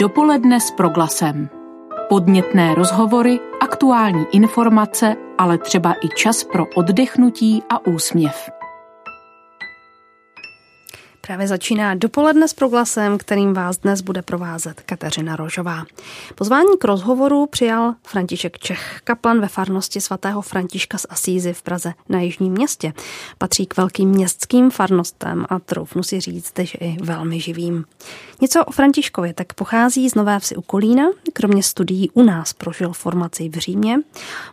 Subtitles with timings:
[0.00, 1.48] Dopoledne s proglasem.
[2.08, 8.50] Podnětné rozhovory, aktuální informace, ale třeba i čas pro oddechnutí a úsměv.
[11.28, 15.84] Právě začíná dopoledne s proglasem, kterým vás dnes bude provázet Kateřina Rožová.
[16.34, 21.94] Pozvání k rozhovoru přijal František Čech, kaplan ve farnosti svatého Františka z Asízy v Praze
[22.08, 22.92] na Jižním městě.
[23.38, 27.84] Patří k velkým městským farnostem a troufnu si říct, že i velmi živým.
[28.40, 32.92] Něco o Františkovi tak pochází z Nové vsi u Kolína, kromě studií u nás prožil
[32.92, 33.98] formaci v Římě,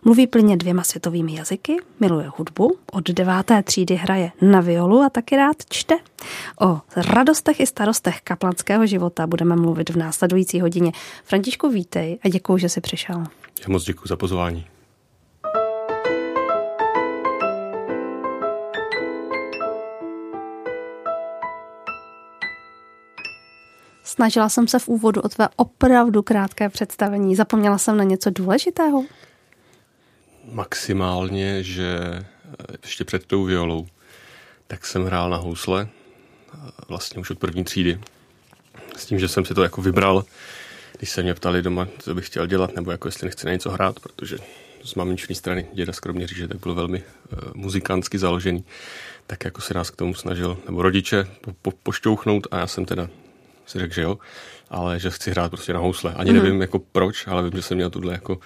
[0.04, 5.38] mluví plně dvěma světovými jazyky, miluje hudbu, od deváté třídy hraje na violu a taky
[5.38, 5.96] rád čte.
[6.61, 10.91] O radostech i starostech kaplanského života budeme mluvit v následující hodině.
[11.23, 13.23] Františku, vítej a děkuji, že jsi přišel.
[13.61, 14.65] Já moc děkuji za pozvání.
[24.03, 27.35] Snažila jsem se v úvodu o tvé opravdu krátké představení.
[27.35, 29.04] Zapomněla jsem na něco důležitého?
[30.51, 31.99] Maximálně, že
[32.84, 33.87] ještě před tou violou,
[34.67, 35.87] tak jsem hrál na housle,
[36.87, 37.99] vlastně už od první třídy.
[38.98, 40.25] S tím, že jsem si to jako vybral,
[40.98, 43.70] když se mě ptali doma, co bych chtěl dělat, nebo jako jestli nechci na něco
[43.70, 44.37] hrát, protože
[44.83, 48.63] z maminční strany děda skromně říže, tak byl velmi uh, muzikánsky založený,
[49.27, 52.85] tak jako se nás k tomu snažil, nebo rodiče po, po, pošťouchnout a já jsem
[52.85, 53.07] teda
[53.65, 54.17] si řekl, že jo,
[54.70, 56.13] ale že chci hrát prostě na housle.
[56.13, 56.37] Ani mm.
[56.37, 58.39] nevím jako proč, ale vím, že jsem měl tuhle jako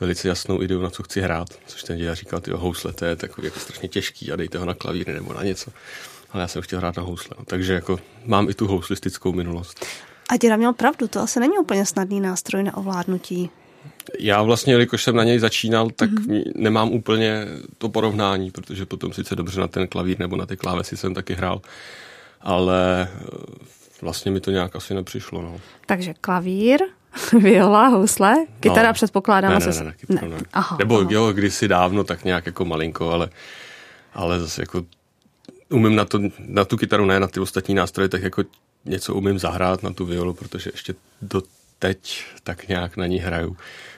[0.00, 3.16] velice jasnou ideu, na co chci hrát, což ten děda říkal, ty housle, to je
[3.16, 5.70] takový jako strašně těžký a dejte ho na klavír nebo na něco
[6.36, 7.36] ale já jsem chtěl hrát na housle.
[7.38, 7.44] No.
[7.44, 9.86] Takže jako mám i tu houslistickou minulost.
[10.28, 13.50] A děda měl pravdu, to asi není úplně snadný nástroj na ovládnutí.
[14.18, 16.42] Já vlastně, jelikož jsem na něj začínal, tak mm-hmm.
[16.54, 17.46] nemám úplně
[17.78, 21.34] to porovnání, protože potom sice dobře na ten klavír nebo na ty klávesy jsem taky
[21.34, 21.60] hrál,
[22.40, 23.26] ale eh,
[24.02, 25.42] vlastně mi to nějak asi nepřišlo.
[25.42, 25.60] No.
[25.86, 26.80] Takže klavír,
[27.40, 28.94] viola, housle, kytara no.
[28.94, 29.52] předpokládám.
[29.52, 30.40] Ne, ne, ne, ne, ne, ne.
[30.52, 31.08] Aha, Nebo aha.
[31.10, 33.28] jo, kdysi dávno, tak nějak jako malinko, ale,
[34.14, 34.84] ale zase jako
[35.70, 38.44] umím na, to, na tu kytaru, ne na ty ostatní nástroje, tak jako
[38.84, 41.42] něco umím zahrát na tu violu, protože ještě do
[41.78, 43.56] teď tak nějak na ní hraju,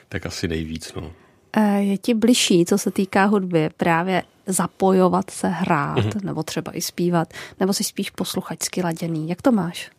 [0.09, 0.93] tak asi nejvíc.
[0.93, 1.11] No.
[1.53, 6.23] E, je ti bližší, co se týká hudby, právě zapojovat se, hrát, mm-hmm.
[6.23, 9.29] nebo třeba i zpívat, nebo si spíš posluchačsky laděný.
[9.29, 9.91] Jak to máš?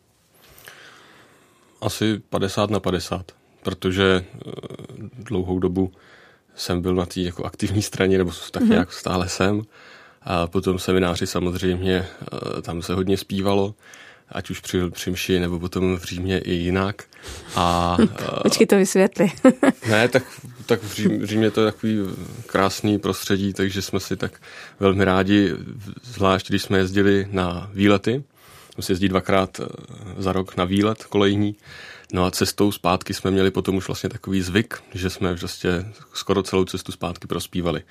[1.80, 3.32] Asi 50 na 50,
[3.62, 4.24] protože e,
[5.18, 5.92] dlouhou dobu
[6.54, 8.70] jsem byl na té jako aktivní straně, nebo tak mm-hmm.
[8.70, 9.62] nějak stále jsem.
[10.30, 13.74] A potom semináři samozřejmě, eh, tam se hodně zpívalo,
[14.28, 17.04] ať už při, při mši, nebo potom v Římě i jinak.
[17.56, 19.32] A, eh, Počkej to vysvětli.
[19.88, 20.22] ne, tak,
[20.66, 21.98] tak v, Řím, Římě to je takový
[22.46, 24.32] krásný prostředí, takže jsme si tak
[24.80, 25.52] velmi rádi,
[26.02, 28.22] zvlášť když jsme jezdili na výlety,
[28.80, 29.66] jsme jezdí dvakrát eh,
[30.18, 31.56] za rok na výlet kolejní,
[32.12, 36.42] No a cestou zpátky jsme měli potom už vlastně takový zvyk, že jsme prostě skoro
[36.42, 37.82] celou cestu zpátky prospívali.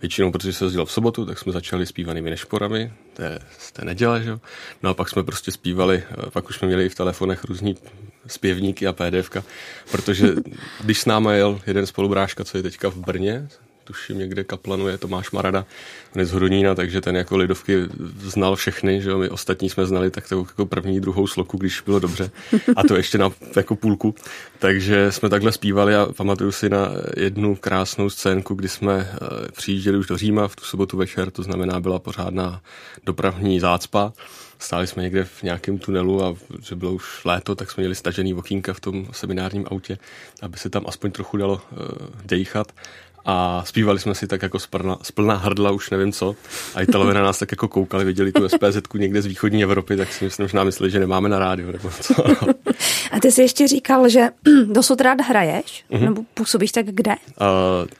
[0.00, 3.84] Většinou, protože se jezdilo v sobotu, tak jsme začali zpívanými nešporami, to je z té
[3.84, 4.40] neděle, že jo.
[4.82, 7.76] No a pak jsme prostě zpívali, pak už jsme měli i v telefonech různý
[8.26, 9.44] zpěvníky a PDFka,
[9.90, 10.34] protože
[10.80, 13.48] když s náma jel jeden spolubráška, co je teďka v Brně,
[13.86, 15.66] tuším někde kaplanuje Tomáš Marada,
[16.14, 17.76] on je z Hodonína, takže ten jako lidovky
[18.20, 21.80] znal všechny, že jo, my ostatní jsme znali tak to jako první, druhou sloku, když
[21.80, 22.30] bylo dobře.
[22.76, 24.14] A to ještě na jako půlku,
[24.58, 29.98] takže jsme takhle zpívali a pamatuju si na jednu krásnou scénku, kdy jsme eh, přijížděli
[29.98, 32.60] už do Říma v tu sobotu večer, to znamená byla pořádná
[33.06, 34.12] dopravní zácpa,
[34.58, 38.34] stáli jsme někde v nějakém tunelu a že bylo už léto, tak jsme měli stažený
[38.34, 39.98] okýnka v tom seminárním autě,
[40.42, 41.78] aby se tam aspoň trochu dalo uh,
[42.24, 42.72] dejchat
[43.26, 46.36] a zpívali jsme si tak jako splná, splná hrdla, už nevím co.
[46.74, 50.12] A Italové na nás tak jako koukali, viděli tu SPZ někde z východní Evropy, tak
[50.12, 52.14] si myslím, možná mysleli, že nemáme na rádiu nebo co.
[53.10, 54.28] A ty jsi ještě říkal, že
[54.66, 55.84] dosud rád hraješ?
[55.90, 56.04] Mm-hmm.
[56.04, 57.10] Nebo působíš tak kde?
[57.10, 57.46] Uh,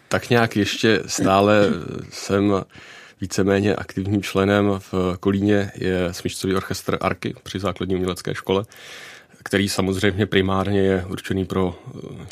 [0.09, 1.69] tak nějak ještě stále
[2.11, 2.63] jsem
[3.21, 8.65] víceméně aktivním členem v Kolíně je smyčcový orchestr Arky při základní umělecké škole
[9.47, 11.79] který samozřejmě primárně je určený pro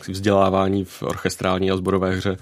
[0.08, 2.36] vzdělávání v orchestrální a zborové hře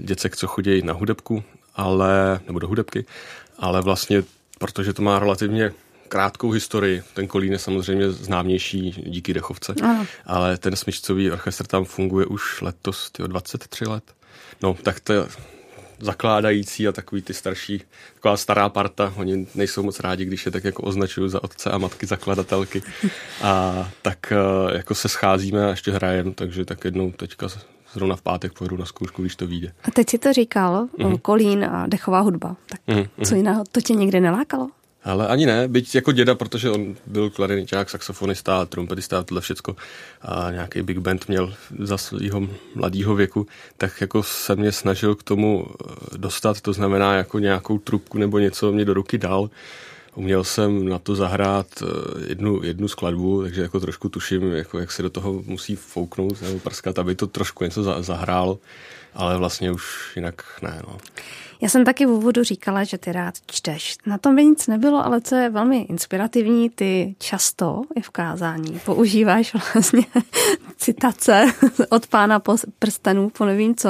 [0.00, 1.44] děcek, co chodí na hudebku,
[1.74, 3.04] ale, nebo do hudebky,
[3.58, 4.22] ale vlastně,
[4.58, 5.72] protože to má relativně
[6.08, 7.02] krátkou historii.
[7.14, 10.06] Ten Kolín je samozřejmě známější díky Dechovce, Aha.
[10.26, 14.04] ale ten smyčcový orchestr tam funguje už letos, tyjo, 23 let.
[14.62, 15.26] No, tak to
[16.00, 17.82] zakládající a takový ty starší,
[18.14, 21.78] taková stará parta, oni nejsou moc rádi, když je tak jako označuju za otce a
[21.78, 22.82] matky zakladatelky.
[23.42, 27.48] A tak eh, jako se scházíme a ještě hrajeme, takže tak jednou teďka
[27.92, 29.72] zrovna v pátek pojedu na zkoušku, když to vyjde.
[29.84, 31.18] A teď si to říkal, mm-hmm.
[31.18, 32.56] kolín a dechová hudba.
[32.66, 33.08] Tak mm-hmm.
[33.24, 34.68] co jiného, to tě někdy nelákalo?
[35.04, 39.76] Ale ani ne, byť jako děda, protože on byl klarineťák, saxofonista, trompetista, tohle všecko
[40.22, 43.46] a nějaký big band měl za svého mladého věku,
[43.76, 48.38] tak jako se mě snažil k tomu eh, dostat, to znamená jako nějakou trubku nebo
[48.38, 49.50] něco mě do ruky dal.
[50.14, 51.86] Uměl jsem na to zahrát eh,
[52.28, 56.58] jednu, jednu skladbu, takže jako trošku tuším, jako jak se do toho musí fouknout nebo
[56.58, 58.58] prskat, aby to trošku něco za, zahrál,
[59.14, 60.82] ale vlastně už jinak ne.
[60.88, 60.98] No.
[61.62, 63.96] Já jsem taky v úvodu říkala, že ty rád čteš.
[64.06, 68.80] Na tom by nic nebylo, ale co je velmi inspirativní, ty často i v kázání
[68.84, 70.02] používáš vlastně
[70.76, 71.44] citace
[71.88, 73.88] od pána po prstenů, po nevím co.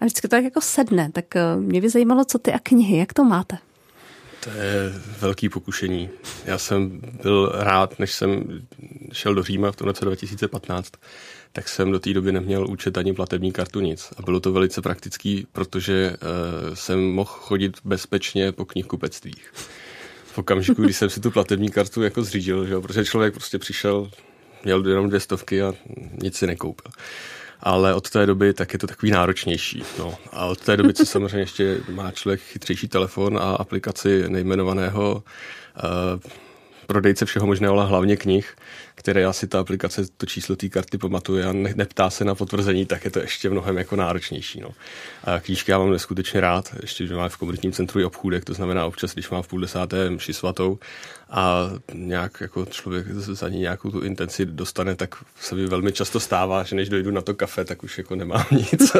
[0.00, 1.10] A vždycky to tak jako sedne.
[1.12, 3.58] Tak eh, mě by zajímalo, co ty a knihy, jak to máte?
[4.44, 6.10] To je velký pokušení.
[6.44, 8.44] Já jsem byl rád, než jsem
[9.12, 10.92] šel do Říma v tom roce 2015,
[11.52, 14.12] tak jsem do té doby neměl účet ani platební kartu, nic.
[14.16, 19.52] A bylo to velice praktický, protože uh, jsem mohl chodit bezpečně po knihkupectvích.
[20.24, 23.58] V okamžiku, kdy jsem si tu platební kartu jako zřídil, že jo, protože člověk prostě
[23.58, 24.10] přišel,
[24.64, 25.74] měl jenom dvě stovky a
[26.22, 26.92] nic si nekoupil
[27.62, 29.82] ale od té doby tak je to takový náročnější.
[29.98, 30.14] No.
[30.32, 35.22] A od té doby, co samozřejmě ještě má člověk chytřejší telefon a aplikaci nejmenovaného
[36.14, 36.20] uh,
[36.86, 38.56] prodejce všeho možného, ale hlavně knih,
[39.00, 42.86] které asi ta aplikace to číslo té karty pamatuje a ne, neptá se na potvrzení,
[42.86, 44.60] tak je to ještě mnohem jako náročnější.
[44.60, 44.70] No.
[45.24, 48.54] A knížky já mám neskutečně rád, ještě, že mám v komunitním centru i obchůdek, to
[48.54, 50.78] znamená občas, když mám v půl desáté mši svatou
[51.30, 56.20] a nějak jako člověk za ní nějakou tu intenci dostane, tak se mi velmi často
[56.20, 58.96] stává, že než dojdu na to kafe, tak už jako nemám nic.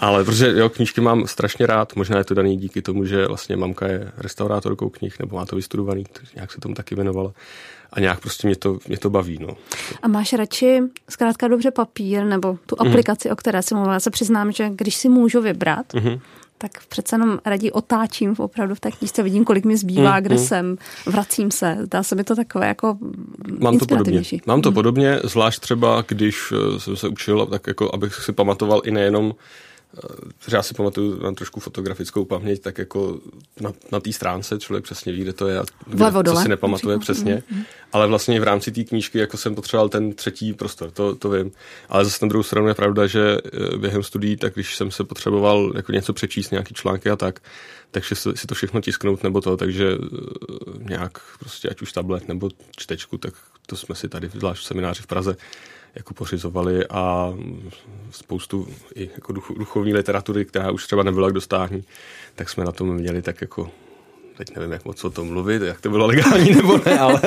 [0.00, 3.56] Ale protože jo, knížky mám strašně rád, možná je to daný díky tomu, že vlastně
[3.56, 6.04] mamka je restaurátorkou knih, nebo má to vystudovaný,
[6.34, 7.32] nějak se tomu taky věnovala
[7.94, 9.38] a nějak prostě mě to, mě to baví.
[9.40, 9.56] No.
[10.02, 10.80] A máš radši
[11.10, 12.88] zkrátka dobře papír nebo tu mhm.
[12.88, 13.32] aplikaci, mm.
[13.32, 13.94] o které si mluvila?
[13.94, 16.18] Já se přiznám, že když si můžu vybrat, mm
[16.58, 20.34] tak přece jenom raději otáčím opravdu v té knížce, vidím, kolik mi zbývá, mm, kde
[20.34, 20.40] mm.
[20.40, 20.76] jsem,
[21.06, 21.78] vracím se.
[21.80, 22.98] Zdá se mi to takové jako
[23.58, 24.22] Mám to podobně.
[24.46, 24.74] Mám to mm.
[24.74, 29.34] podobně, zvlášť třeba, když eh, jsem se učil, tak jako abych si pamatoval i nejenom
[30.52, 33.18] já si pamatuju, mám trošku fotografickou paměť, tak jako
[33.60, 36.98] na, na té stránce člověk přesně ví, kde to je a kde, co si nepamatuje
[36.98, 37.34] přesně.
[37.34, 37.64] Mm-hmm.
[37.92, 41.52] Ale vlastně v rámci té knížky jako jsem potřeboval ten třetí prostor, to, to vím.
[41.88, 45.04] Ale zase na druhou stranu je pravda, že eh, během studií, tak když jsem se
[45.04, 47.40] potřeboval jako něco přečíst, nějaký články a tak,
[47.90, 50.08] takže si to všechno tisknout nebo to, takže eh,
[50.78, 53.34] nějak prostě ať už tablet nebo čtečku, tak
[53.66, 55.36] to jsme si tady, zvlášť v semináři v Praze,
[55.94, 57.34] jako pořizovali a
[58.10, 61.84] spoustu i jako duch, duchovní literatury, která už třeba nebyla k dostání,
[62.34, 63.70] tak jsme na tom měli tak jako
[64.36, 67.20] teď nevím, jak moc o tom mluvit, jak to bylo legální nebo ne, ale,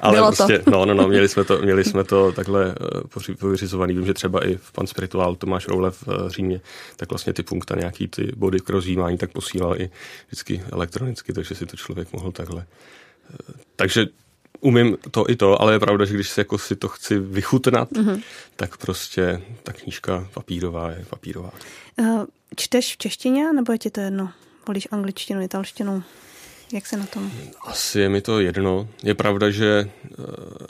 [0.00, 0.70] ale bylo prostě, to.
[0.70, 3.94] no, no, no, měli jsme to, měli jsme to takhle eh, pořizovaný.
[3.94, 6.60] Vím, že třeba i v Pan Spirituál Tomáš Roule v eh, Římě,
[6.96, 9.90] tak vlastně ty punkta, nějaký ty body k rozjímání, tak posílal i
[10.26, 12.66] vždycky elektronicky, takže si to člověk mohl takhle.
[13.30, 14.06] Eh, takže
[14.64, 17.92] umím to i to, ale je pravda, že když si, jako si to chci vychutnat,
[17.92, 18.22] mm-hmm.
[18.56, 21.50] tak prostě ta knížka papírová je papírová.
[21.96, 22.24] Uh,
[22.56, 24.30] čteš v češtině, nebo je ti to jedno?
[24.66, 26.02] Volíš angličtinu, italštinu?
[26.72, 27.30] Jak se na tom?
[27.66, 28.88] Asi je mi to jedno.
[29.02, 30.24] Je pravda, že uh,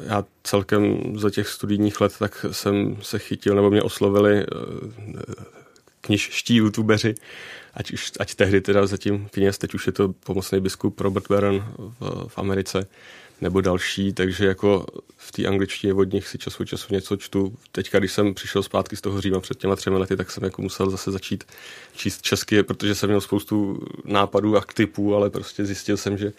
[0.06, 4.54] já celkem za těch studijních let tak jsem se chytil, nebo mě oslovili uh,
[6.00, 7.14] knižští youtubeři,
[7.74, 11.64] ať, už, ať tehdy teda zatím kněz, teď už je to pomocný biskup Robert Barron
[11.78, 12.86] v, v Americe,
[13.40, 14.86] nebo další, takže jako
[15.16, 17.56] v té angličtině od nich si čas od času něco čtu.
[17.72, 20.62] Teďka, když jsem přišel zpátky z toho Říma před těma třemi lety, tak jsem jako
[20.62, 21.44] musel zase začít
[21.96, 26.32] číst česky, protože jsem měl spoustu nápadů a typů, ale prostě zjistil jsem, že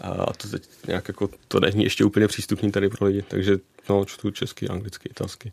[0.00, 3.56] a to teď nějak jako, to není ještě úplně přístupný tady pro lidi, takže
[3.88, 5.52] no, čtu česky, anglicky, italsky.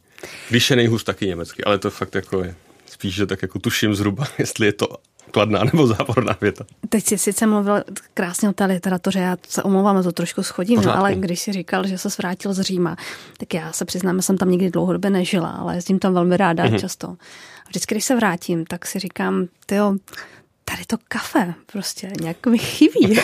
[0.50, 3.95] Když je nejhůř, taky německy, ale to fakt jako je spíš, že tak jako tuším
[3.95, 4.88] zhruba, jestli je to
[5.31, 6.65] kladná nebo záporná věta.
[6.89, 10.97] Teď jsi sice mluvil krásně o té literatuře, já se omlouvám, to trošku schodím, no,
[10.97, 12.95] ale když jsi říkal, že se vrátil z Říma,
[13.37, 16.65] tak já se přiznám, že jsem tam nikdy dlouhodobě nežila, ale jezdím tam velmi ráda
[16.65, 16.79] mm-hmm.
[16.79, 17.07] často.
[17.65, 19.95] A vždycky, když se vrátím, tak si říkám, tyjo,
[20.65, 23.19] tady to kafe prostě nějak mi chybí.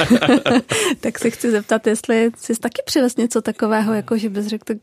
[1.00, 4.78] tak se chci zeptat, jestli jsi taky přivez něco takového, jako že bys řekl, tak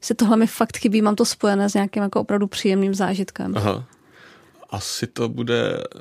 [0.00, 3.54] si tohle mi fakt chybí, mám to spojené s nějakým jako opravdu příjemným zážitkem.
[3.56, 3.84] Aha.
[4.70, 6.00] Asi to bude eh,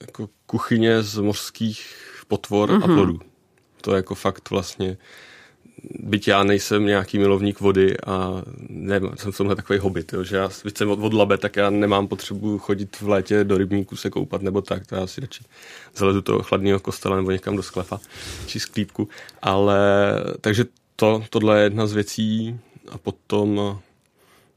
[0.00, 1.96] jako kuchyně z mořských
[2.28, 2.84] potvor mm-hmm.
[2.84, 2.96] a mhm.
[2.96, 3.20] plodů.
[3.80, 4.96] To je jako fakt vlastně,
[5.90, 10.36] byť já nejsem nějaký milovník vody a ne, jsem v tomhle takový hobit, jo, že
[10.36, 13.96] já byť jsem od, od labe, tak já nemám potřebu chodit v létě do rybníku
[13.96, 15.44] se koupat nebo tak, to já si radši
[15.96, 18.00] zalezu toho chladného kostela nebo někam do sklepa
[18.46, 19.08] či sklípku,
[19.42, 19.78] ale
[20.40, 20.64] takže
[20.96, 23.78] to, tohle je jedna z věcí a potom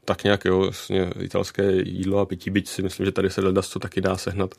[0.08, 3.68] tak nějak, jo, vlastně italské jídlo a pití, byť si myslím, že tady se ledas
[3.68, 4.54] to taky dá sehnat.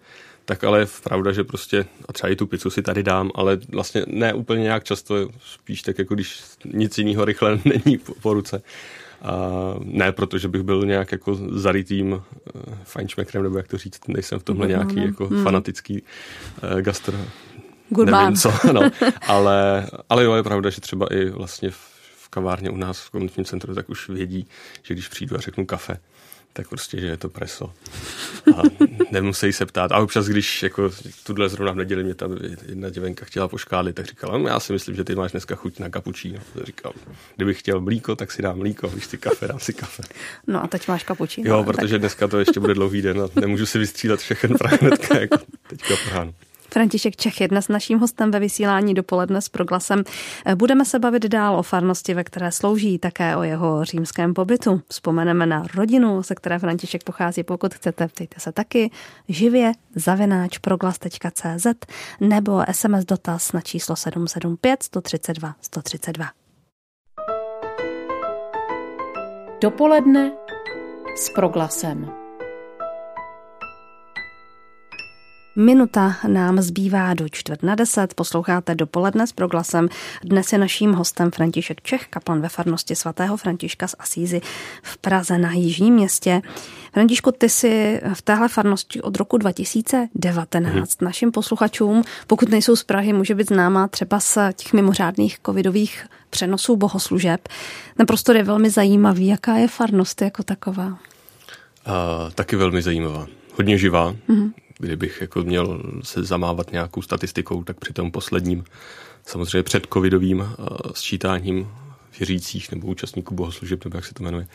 [0.45, 3.57] Tak ale je pravda, že prostě, a třeba i tu pizzu si tady dám, ale
[3.69, 8.33] vlastně ne úplně nějak často, spíš tak jako když nic jiného rychle není po, po
[8.33, 8.61] ruce.
[9.21, 9.41] A
[9.83, 12.21] ne protože bych byl nějak jako zarytým uh,
[12.83, 15.43] fajnšmekrem, nebo jak to říct, nejsem v tomhle no, nějaký no, jako hmm.
[15.43, 17.17] fanatický uh, gastro.
[17.89, 18.23] Gurbán.
[18.23, 18.81] Nevím co, no.
[19.27, 21.98] ale, ale jo, je pravda, že třeba i vlastně v,
[22.29, 24.47] v kavárně u nás v komunitním centru tak už vědí,
[24.83, 25.97] že když přijdu a řeknu kafe,
[26.53, 27.73] tak prostě, že je to preso.
[28.57, 28.61] A
[29.11, 29.91] nemusí se ptát.
[29.91, 30.91] A občas, když jako
[31.23, 34.73] tuhle zrovna v neděli mě tam jedna děvenka chtěla poškálit, tak říkala, no já si
[34.73, 36.39] myslím, že ty máš dneska chuť na kapučíno.
[36.63, 36.93] Říkal,
[37.35, 40.03] kdybych chtěl mlíko, tak si dám mlíko, když si kafe, dám si kafe.
[40.47, 41.49] No a teď máš kapučíno.
[41.49, 41.99] Jo, protože tak.
[41.99, 46.15] dneska to ještě bude dlouhý den a nemůžu si vystřídat všechen právě jako teďka po
[46.15, 46.33] ránu.
[46.71, 50.03] František Čech je dnes naším hostem ve vysílání dopoledne s proglasem.
[50.55, 54.81] Budeme se bavit dál o farnosti, ve které slouží, také o jeho římském pobytu.
[54.89, 57.43] Vzpomeneme na rodinu, ze které František pochází.
[57.43, 58.91] Pokud chcete, ptejte se taky
[59.27, 61.67] živě zavináč proglas.cz
[62.19, 66.25] nebo SMS dotaz na číslo 775 132 132.
[69.61, 70.31] Dopoledne
[71.15, 72.28] s proglasem.
[75.59, 78.13] Minuta nám zbývá do čtvrt na deset.
[78.13, 79.89] Posloucháte dopoledne s proglasem.
[80.23, 84.41] Dnes je naším hostem František Čech, kaplan ve farnosti svatého Františka z Asízy
[84.83, 86.41] v Praze na Jižním městě.
[86.93, 90.73] Františku, ty jsi v téhle farnosti od roku 2019.
[90.73, 90.85] Hmm.
[91.01, 96.75] Našim posluchačům, pokud nejsou z Prahy, může být známá třeba z těch mimořádných covidových přenosů
[96.75, 97.47] bohoslužeb.
[97.97, 99.27] Ten prostor je velmi zajímavý.
[99.27, 100.87] Jaká je farnost jako taková?
[100.87, 100.95] Uh,
[102.35, 103.27] taky velmi zajímavá.
[103.55, 104.15] Hodně živá.
[104.27, 108.63] Hmm kdybych jako měl se zamávat nějakou statistikou, tak při tom posledním,
[109.25, 110.55] samozřejmě před covidovým uh,
[110.93, 111.71] sčítáním
[112.19, 114.47] věřících nebo účastníků bohoslužeb, nebo jak se to jmenuje,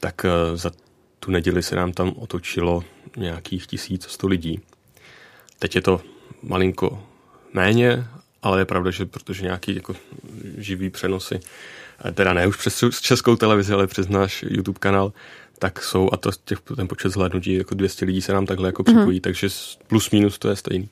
[0.00, 0.70] tak uh, za
[1.20, 2.84] tu neděli se nám tam otočilo
[3.16, 4.60] nějakých 1100 lidí.
[5.58, 6.00] Teď je to
[6.42, 7.04] malinko
[7.52, 8.06] méně,
[8.42, 9.94] ale je pravda, že protože nějaký jako
[10.58, 11.40] živý přenosy,
[12.04, 15.12] eh, teda ne už přes českou televizi, ale přes náš YouTube kanál,
[15.58, 18.82] tak jsou, a to těch, ten počet zhlédnutí, jako 200 lidí se nám takhle jako
[18.84, 19.22] připojí, mm-hmm.
[19.22, 19.48] takže
[19.86, 20.88] plus minus to je stejný.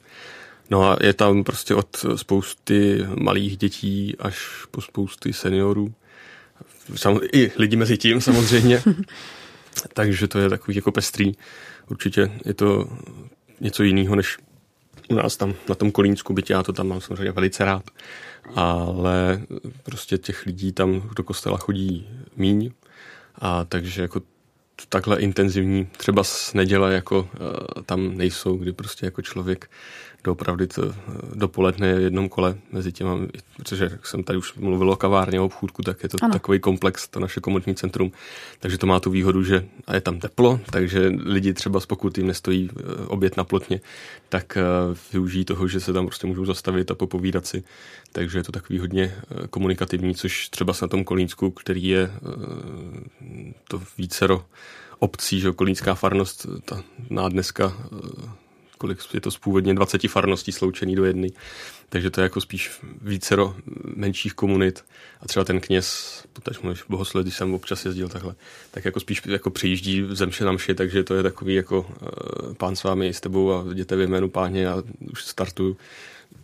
[0.70, 5.94] No a je tam prostě od spousty malých dětí až po spousty seniorů.
[6.94, 8.82] Sam, I lidi mezi tím samozřejmě.
[9.94, 11.32] takže to je takový jako pestrý.
[11.90, 12.88] Určitě je to
[13.60, 14.38] něco jiného, než
[15.10, 17.90] u nás tam na tom Kolínsku, byť já to tam mám samozřejmě velice rád.
[18.54, 19.42] Ale
[19.82, 22.70] prostě těch lidí tam do kostela chodí míň.
[23.34, 24.20] A takže jako
[24.88, 29.70] takhle intenzivní třeba z neděle jako uh, tam nejsou, kdy prostě jako člověk
[30.26, 30.92] doopravdy to uh,
[31.34, 33.18] dopoledne v jednom kole mezi těma,
[33.56, 36.32] protože jak jsem tady už mluvil o kavárně, o obchůdku, tak je to ano.
[36.32, 38.12] takový komplex, to naše komunitní centrum,
[38.58, 42.26] takže to má tu výhodu, že a je tam teplo, takže lidi třeba pokud jim
[42.26, 43.80] nestojí uh, oběd na plotně,
[44.28, 47.64] tak uh, využijí toho, že se tam prostě můžou zastavit a popovídat si,
[48.12, 49.14] takže je to takový hodně
[49.50, 52.10] komunikativní, což třeba na tom Kolínsku, který je
[53.68, 54.44] to vícero
[54.98, 58.45] obcí, že kolínská farnost, ta má dneska, eh,
[58.78, 61.32] kolik je to původně 20 farností sloučený do jedny,
[61.88, 62.70] takže to je jako spíš
[63.02, 63.54] vícero
[63.96, 64.84] menších komunit
[65.20, 68.34] a třeba ten kněz, potažmo bohosled, když jsem občas jezdil takhle,
[68.70, 72.54] tak jako spíš jako přijíždí v zemše na mši, takže to je takový jako uh,
[72.54, 75.76] pán s vámi, s tebou a jděte v jménu páně a už startuju.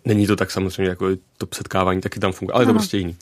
[0.04, 1.06] Není to tak samozřejmě, jako
[1.38, 3.16] to setkávání taky tam funguje, ale je to prostě jiný.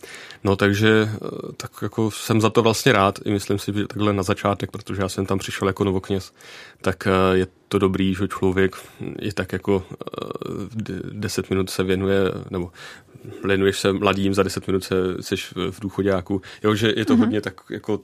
[0.44, 1.18] No takže eh,
[1.56, 5.02] tak jako jsem za to vlastně rád i myslím si, že takhle na začátek, protože
[5.02, 6.32] já jsem tam přišel jako novokněz,
[6.80, 8.76] tak eh, je to dobrý, že člověk
[9.18, 12.18] je tak jako eh, deset minut se věnuje,
[12.50, 12.72] nebo
[13.44, 16.42] věnuješ se mladým, za deset minut se seš v důchodáku.
[16.64, 17.18] Jo, že je to mm-hmm.
[17.18, 18.00] hodně tak jako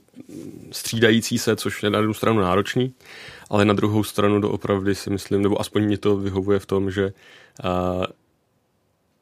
[0.71, 2.93] střídající se, což je na jednu stranu náročný,
[3.49, 7.13] ale na druhou stranu doopravdy si myslím, nebo aspoň mě to vyhovuje v tom, že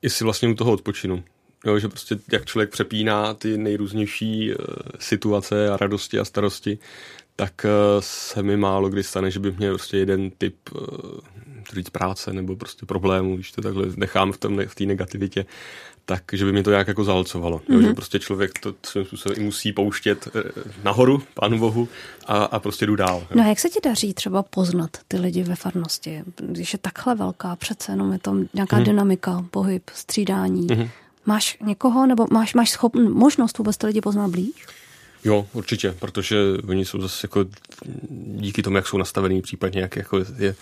[0.01, 1.23] i si vlastně u toho odpočinu.
[1.65, 4.65] Jo, že prostě jak člověk přepíná ty nejrůznější uh,
[4.99, 6.77] situace a radosti a starosti,
[7.35, 10.81] tak uh, se mi málo kdy stane, že by měl prostě jeden typ uh,
[11.73, 15.45] říct práce nebo prostě problémů, když to takhle nechám v té v negativitě,
[16.05, 17.57] tak, že by mi to nějak jako zahlcovalo.
[17.57, 17.73] Mm-hmm.
[17.73, 17.95] Jo, že mhm.
[17.95, 20.27] prostě člověk to svým způsobem musí pouštět
[20.83, 21.87] nahoru, pánu bohu,
[22.25, 23.27] a, a prostě jdu dál.
[23.35, 26.23] No a jak se ti daří třeba poznat ty lidi ve farnosti?
[26.35, 28.85] Když je takhle velká, přece jenom je tam nějaká mm-hmm.
[28.85, 30.67] dynamika, pohyb, střídání.
[30.67, 30.89] Mm-hmm.
[31.25, 34.65] Máš někoho, nebo máš, máš schop, možnost vůbec ty lidi poznat blíž?
[35.25, 37.45] Jo, určitě, protože oni jsou zase jako
[38.35, 40.55] díky tomu, jak jsou nastavený, případně jak jako je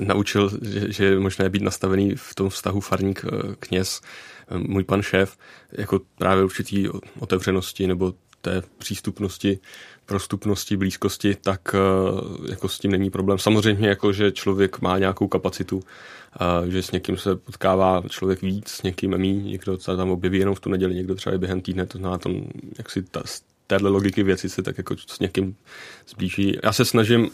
[0.00, 4.08] naučil, že, že je možné být nastavený v tom vztahu farník eh, kněz, eh,
[4.56, 5.36] můj pan šéf,
[5.72, 9.58] jako právě určitý otevřenosti nebo té přístupnosti
[10.06, 13.38] prostupnosti, blízkosti, tak uh, jako s tím není problém.
[13.38, 18.68] Samozřejmě, jako, že člověk má nějakou kapacitu, uh, že s někým se potkává člověk víc,
[18.68, 21.60] s někým méně, někdo se tam objeví jenom v tu neděli, někdo třeba i během
[21.60, 22.42] týdne, to znamená, tom,
[22.78, 23.22] jak si ta,
[23.66, 25.56] téhle logiky věci se tak jako s někým
[26.08, 26.58] zblíží.
[26.62, 27.30] Já se snažím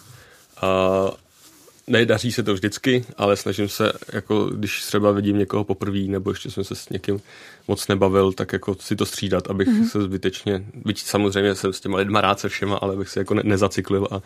[1.88, 6.50] nedaří se to vždycky, ale snažím se, jako když třeba vidím někoho poprvé, nebo ještě
[6.50, 7.20] jsem se s někým
[7.68, 9.88] moc nebavil, tak jako si to střídat, abych mm-hmm.
[9.88, 13.34] se zbytečně, byť samozřejmě jsem s těma lidma rád se všema, ale abych se jako
[13.34, 14.22] ne, nezacyklil a,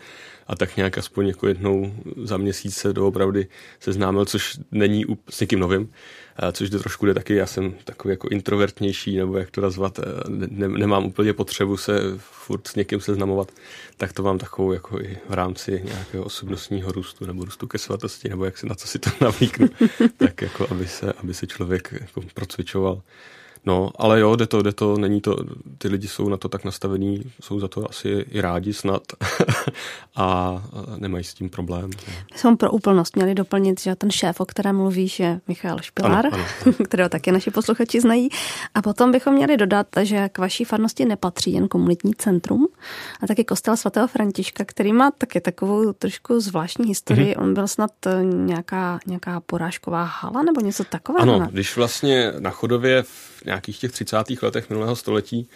[0.47, 1.93] a tak nějak aspoň jako jednou
[2.23, 3.47] za měsíc se doopravdy
[3.79, 5.89] seznámil, což není s někým novým,
[6.51, 10.67] což jde trošku jde taky, já jsem takový jako introvertnější, nebo jak to nazvat, ne,
[10.67, 13.51] nemám úplně potřebu se furt s někým seznamovat,
[13.97, 18.29] tak to mám takovou jako i v rámci nějakého osobnostního růstu nebo růstu ke svatosti,
[18.29, 19.69] nebo jak se na co si to navlíknu,
[20.17, 23.01] tak jako aby se, aby se člověk jako procvičoval
[23.65, 25.37] No, ale jo, jde to, jde to, není to,
[25.77, 29.03] ty lidi jsou na to tak nastavení, jsou za to asi i rádi snad
[30.15, 30.61] a
[30.97, 31.89] nemají s tím problém.
[32.33, 36.25] My jsme pro úplnost měli doplnit, že ten šéf, o kterém mluvíš, je Michal Špilár,
[36.25, 38.29] ano, ano, kterého taky naši posluchači znají.
[38.75, 42.67] A potom bychom měli dodat, že k vaší farnosti nepatří jen komunitní centrum,
[43.21, 47.35] a taky kostel svatého Františka, který má taky takovou trošku zvláštní historii.
[47.35, 47.43] Mm-hmm.
[47.43, 51.21] On byl snad eh, nějaká, nějaká porážková hala nebo něco takového.
[51.21, 51.47] Ano, ne?
[51.51, 54.17] když vlastně na chodově v nějakých těch 30.
[54.41, 55.49] letech minulého století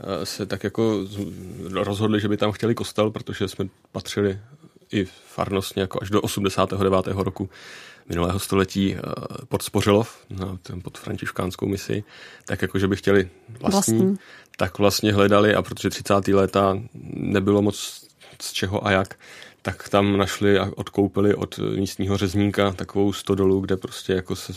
[0.00, 1.06] eh, se tak jako
[1.70, 4.38] rozhodli, že by tam chtěli kostel, protože jsme patřili
[4.92, 7.06] i farnostně jako až do 89.
[7.06, 7.50] roku
[8.08, 9.00] minulého století eh,
[9.48, 10.26] pod Spořilov,
[10.82, 12.04] pod františkánskou misi,
[12.46, 13.28] tak jako, že by chtěli
[13.60, 14.18] vlastní, vlastní,
[14.56, 16.28] tak vlastně hledali a protože 30.
[16.28, 16.78] léta
[17.14, 18.06] nebylo moc
[18.42, 19.14] z čeho a jak,
[19.62, 24.52] tak tam našli a odkoupili od místního řezníka takovou stodolu, kde prostě jako se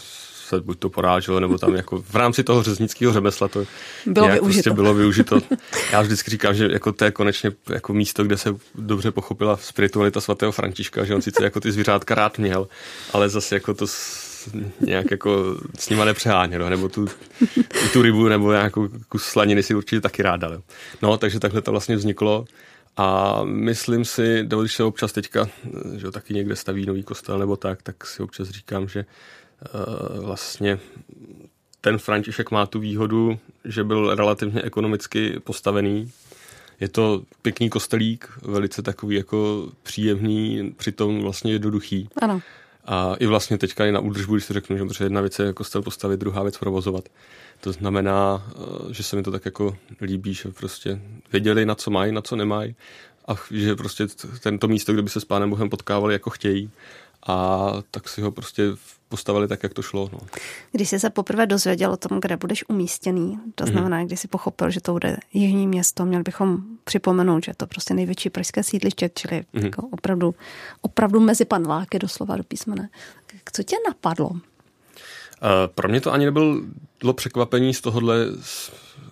[0.57, 3.65] se buď to poráželo, nebo tam jako v rámci toho řeznického řemesla to
[4.05, 4.43] bylo prostě využito.
[4.43, 5.39] Prostě bylo využito.
[5.91, 10.21] Já vždycky říkám, že jako to je konečně jako místo, kde se dobře pochopila spiritualita
[10.21, 12.67] svatého Františka, že on sice jako ty zvířátka rád měl,
[13.13, 13.85] ale zase jako to
[14.79, 17.07] nějak jako s nima nepřeháněl, nebo tu,
[17.93, 20.61] tu rybu nebo nějakou kus slaniny si určitě taky rád dal.
[21.01, 22.45] No, takže takhle to vlastně vzniklo.
[22.97, 25.47] A myslím si, když se občas teďka,
[25.97, 29.05] že taky někde staví nový kostel nebo tak, tak si občas říkám, že
[30.19, 30.79] vlastně
[31.81, 36.11] ten František má tu výhodu, že byl relativně ekonomicky postavený.
[36.79, 42.09] Je to pěkný kostelík, velice takový jako příjemný, přitom vlastně jednoduchý.
[42.21, 42.41] Ano.
[42.85, 45.81] A i vlastně teďka i na údržbu, když si řeknu, že jedna věc je kostel
[45.81, 47.09] postavit, druhá věc provozovat.
[47.61, 51.91] To znamená, eh, že se mi to tak jako líbí, že prostě věděli, na co
[51.91, 52.75] mají, na co nemají
[53.27, 54.07] a že prostě
[54.39, 56.71] tento místo, kde by se s Pánem Bohem potkávali, jako chtějí
[57.27, 58.63] a tak si ho prostě
[59.09, 60.09] postavili tak, jak to šlo.
[60.13, 60.19] No.
[60.71, 63.73] Když jsi se poprvé dozvěděl o tom, kde budeš umístěný, to mhm.
[63.73, 64.05] znamená, mm-hmm.
[64.05, 67.93] když jsi pochopil, že to bude jižní město, měl bychom připomenout, že je to prostě
[67.93, 69.63] největší pražské sídliště, čili mm-hmm.
[69.65, 70.35] jako opravdu,
[70.81, 72.89] opravdu mezi panváky doslova do písmene.
[73.53, 74.29] Co tě napadlo?
[74.29, 74.39] Uh,
[75.75, 76.61] pro mě to ani nebylo
[77.13, 78.25] překvapení z tohohle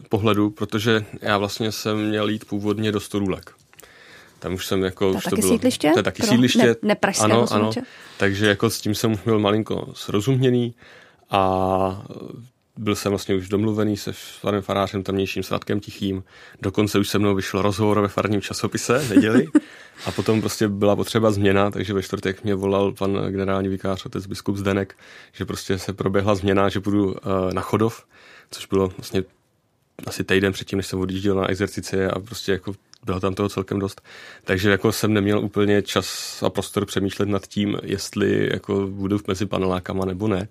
[0.10, 3.52] pohledu, protože já vlastně jsem měl jít původně do Storůlek.
[4.41, 5.12] Tam už jsem jako...
[5.12, 5.91] To už to taky bylo, sídliště?
[5.93, 6.75] To je taky Pro sídliště.
[6.82, 7.71] Ne, ano, ano.
[8.17, 10.75] Takže jako s tím jsem už byl malinko srozuměný
[11.30, 12.06] a
[12.77, 16.23] byl jsem vlastně už domluvený se panem farářem tamnějším Svatkem Tichým.
[16.62, 19.47] Dokonce už se mnou vyšel rozhovor ve farním časopise neděli
[20.06, 24.25] a potom prostě byla potřeba změna, takže ve čtvrtek mě volal pan generální vikář, otec
[24.25, 24.97] biskup Zdenek,
[25.34, 27.17] že prostě se proběhla změna, že budu uh,
[27.54, 28.06] na Chodov,
[28.51, 29.23] což bylo vlastně
[30.08, 32.73] asi týden předtím, než jsem odjížděl na exercici a prostě jako
[33.05, 34.01] bylo tam toho celkem dost.
[34.43, 39.45] Takže jako jsem neměl úplně čas a prostor přemýšlet nad tím, jestli jako budu mezi
[39.45, 40.47] panelákama nebo ne.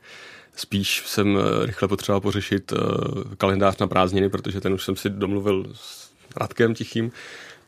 [0.56, 2.76] Spíš jsem eh, rychle potřeboval pořešit eh,
[3.36, 7.12] kalendář na prázdniny, protože ten už jsem si domluvil s Radkem Tichým.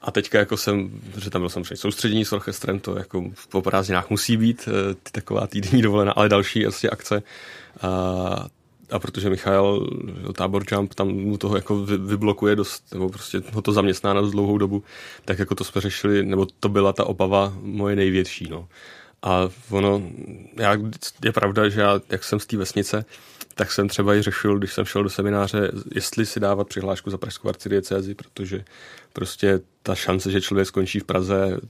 [0.03, 4.11] A teďka jako jsem, že tam byl samozřejmě soustředění s orchestrem, to jako po prázdninách
[4.11, 7.23] musí být, eh, ty taková týdenní dovolená, ale další vlastně akce.
[7.81, 8.47] A
[8.93, 9.87] a protože Michal,
[10.33, 14.31] tábor Jump, tam mu toho jako vyblokuje dost, nebo prostě ho to zaměstná na dost
[14.31, 14.85] dlouhou dobu,
[15.25, 18.69] tak jako to jsme řešili, nebo to byla ta obava moje největší, no.
[19.23, 20.03] A ono,
[20.57, 20.77] já,
[21.25, 23.05] je pravda, že já, jak jsem z té vesnice,
[23.55, 27.19] tak jsem třeba i řešil, když jsem šel do semináře, jestli si dávat přihlášku za
[27.19, 28.65] pražskou arcidiecézi, protože
[29.13, 31.61] prostě ta šance, že člověk skončí v Praze,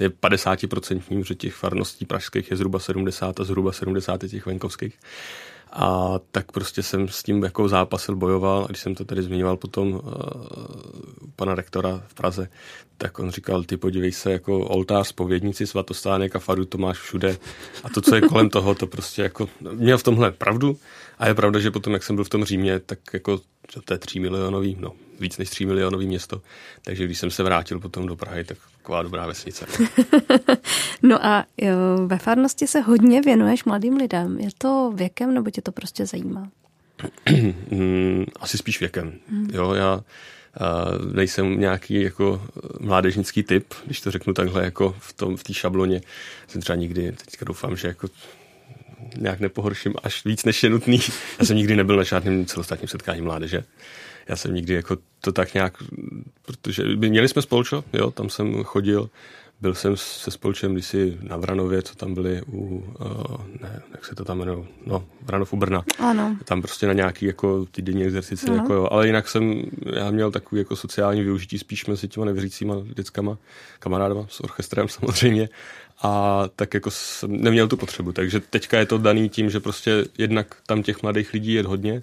[0.00, 4.98] je 50%, že těch farností pražských je zhruba 70 a zhruba 70 těch venkovských.
[5.76, 8.64] A tak prostě jsem s tím jako zápasil, bojoval.
[8.64, 10.00] A když jsem to tady zmiňoval potom uh,
[11.36, 12.48] pana rektora v Praze,
[12.98, 17.36] tak on říkal, ty podívej se, jako oltář, povědníci, svatostánek a faru, to máš všude.
[17.84, 20.76] A to, co je kolem toho, to prostě jako měl v tomhle pravdu.
[21.18, 23.40] A je pravda, že potom, jak jsem byl v tom Římě, tak jako
[23.84, 26.42] to je 3 milionový, no, víc než 3 milionový město.
[26.82, 29.66] Takže když jsem se vrátil potom do Prahy, tak taková dobrá vesnice.
[31.02, 34.40] no a jo, ve farnosti se hodně věnuješ mladým lidem.
[34.40, 36.48] Je to věkem, nebo tě to prostě zajímá?
[37.70, 39.12] Hmm, asi spíš věkem.
[39.28, 39.48] Hmm.
[39.52, 40.00] Jo, já
[41.12, 42.42] nejsem nějaký jako
[42.80, 46.00] mládežnický typ, když to řeknu takhle jako v tom v té šabloně.
[46.46, 48.08] Jsem třeba nikdy, teďka doufám, že jako
[49.16, 51.00] nějak nepohorším až víc, než je nutný.
[51.38, 53.64] Já jsem nikdy nebyl na žádném celostátním setkání mládeže.
[54.28, 55.74] Já jsem nikdy jako to tak nějak,
[56.46, 59.10] protože měli jsme spolčo, jo, tam jsem chodil,
[59.60, 64.14] byl jsem se spolčem kdysi na Vranově, co tam byli u, uh, ne, jak se
[64.14, 65.84] to tam jmenuje, no, Vranov u Brna.
[65.98, 66.36] Ano.
[66.44, 68.88] Tam prostě na nějaký jako týdenní exercici, jako jo.
[68.90, 69.62] ale jinak jsem,
[69.94, 73.38] já měl takový jako sociální využití spíš mezi těma nevěřícíma dětskama,
[73.78, 75.48] kamarádama s orchestrem samozřejmě
[76.04, 80.04] a tak jako jsem neměl tu potřebu, takže teďka je to daný tím, že prostě
[80.18, 82.02] jednak tam těch mladých lidí je hodně,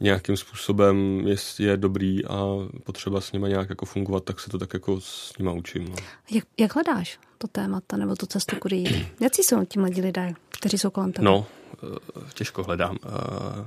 [0.00, 2.44] nějakým způsobem je, je dobrý a
[2.84, 5.88] potřeba s nima nějak jako fungovat, tak se to tak jako s nima učím.
[5.88, 5.96] No.
[6.30, 9.06] Jak, jak hledáš to témata nebo tu cestu, kudy jít?
[9.20, 11.24] Jaký jsou ti mladí lidé, kteří jsou kolem tebe?
[11.24, 12.98] No, eh, těžko hledám.
[13.04, 13.66] Eh,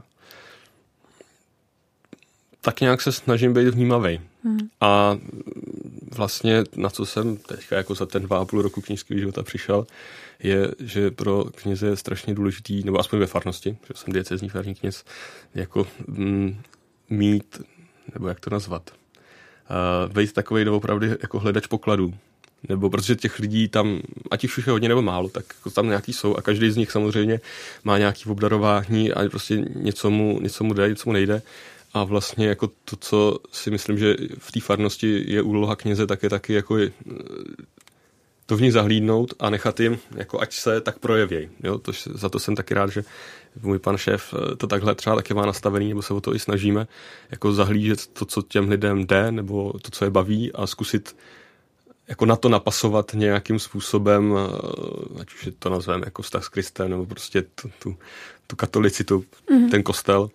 [2.61, 4.21] tak nějak se snažím být vnímavý.
[4.43, 4.59] Hmm.
[4.81, 5.17] A
[6.15, 9.87] vlastně na co jsem teďka jako za ten dva a půl roku knižského života přišel,
[10.39, 14.75] je, že pro kněze je strašně důležitý, nebo aspoň ve farnosti, že jsem diecezní farní
[14.75, 15.03] kněz,
[15.55, 16.61] jako mm,
[17.09, 17.61] mít,
[18.13, 18.91] nebo jak to nazvat,
[20.05, 22.13] uh, být takový doopravdy jako hledač pokladů.
[22.69, 26.13] Nebo protože těch lidí tam, ať už je hodně nebo málo, tak jako tam nějaký
[26.13, 27.39] jsou a každý z nich samozřejmě
[27.83, 31.41] má nějaký obdarování a prostě něco mu, něco mu jde, něco mu nejde.
[31.93, 36.23] A vlastně jako to, co si myslím, že v té farnosti je úloha kněze, tak
[36.23, 36.77] je taky jako
[38.45, 41.49] to v ní zahlídnout a nechat jim, jako ať se tak projevějí.
[41.63, 41.77] Jo?
[41.77, 43.03] To, za to jsem taky rád, že
[43.61, 46.39] můj pan šéf eh, to takhle třeba taky má nastavený, nebo se o to i
[46.39, 46.87] snažíme,
[47.31, 51.15] jako zahlížet to, co těm lidem jde, nebo to, co je baví a zkusit
[52.07, 56.49] jako na to napasovat nějakým způsobem, eh, ať už je to nazveme jako vztah s
[56.49, 57.97] Kristem, nebo prostě tu, tu,
[58.47, 59.69] tu katolicitu, mm-hmm.
[59.71, 60.29] ten kostel.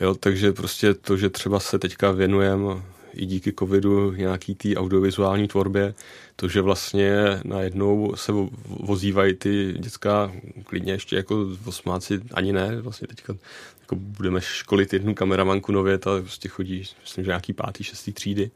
[0.00, 2.82] Jo, takže prostě to, že třeba se teďka věnujeme
[3.12, 5.94] i díky covidu nějaký té audiovizuální tvorbě,
[6.36, 7.12] to, že vlastně
[7.44, 8.32] najednou se
[8.66, 10.32] vozívají ty dětská
[10.64, 13.34] klidně ještě jako osmáci, ani ne, vlastně teďka
[13.80, 18.50] jako budeme školit jednu kameramanku nově, ta prostě chodí, myslím, že nějaký pátý, šestý třídy.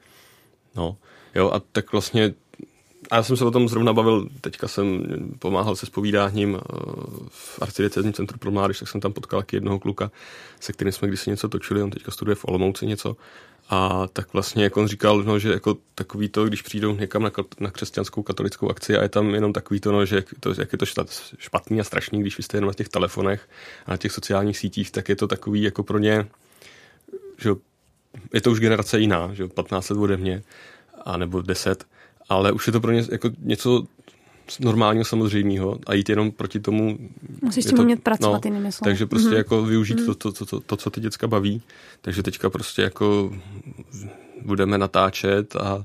[0.76, 0.96] No,
[1.35, 2.35] jo, a tak vlastně
[3.11, 5.05] a já jsem se o tom zrovna bavil, teďka jsem
[5.38, 6.69] pomáhal se spovídáním eh,
[7.29, 10.11] v arcidiecezním centru pro mládež, tak jsem tam potkal jednoho kluka,
[10.61, 13.17] se kterým jsme kdysi něco točili, on teďka studuje v Olomouci něco.
[13.69, 17.31] A tak vlastně, jak on říkal, no, že jako takový to, když přijdou někam na,
[17.61, 20.79] na křesťanskou katolickou akci a je tam jenom takový to, no, že to, jak je
[20.79, 20.87] to
[21.38, 23.49] špatný a strašný, když vy jste jenom na těch telefonech
[23.87, 26.29] a na těch sociálních sítích, tak je to takový jako pro ně,
[27.38, 27.51] že
[28.35, 30.43] je to už generace jiná, že 15 let ode mě,
[31.05, 31.85] a nebo 10,
[32.33, 33.85] ale už je to pro ně jako něco
[34.61, 36.99] normálního samozřejmého a jít jenom proti tomu.
[37.42, 38.90] Musíš tím umět pracovat no, jinými slovy.
[38.90, 39.37] Takže prostě mm-hmm.
[39.37, 40.14] jako využít mm-hmm.
[40.14, 41.62] to, to, to, to, co ty děcka baví.
[42.01, 43.33] Takže teďka prostě jako
[44.45, 45.85] budeme natáčet a,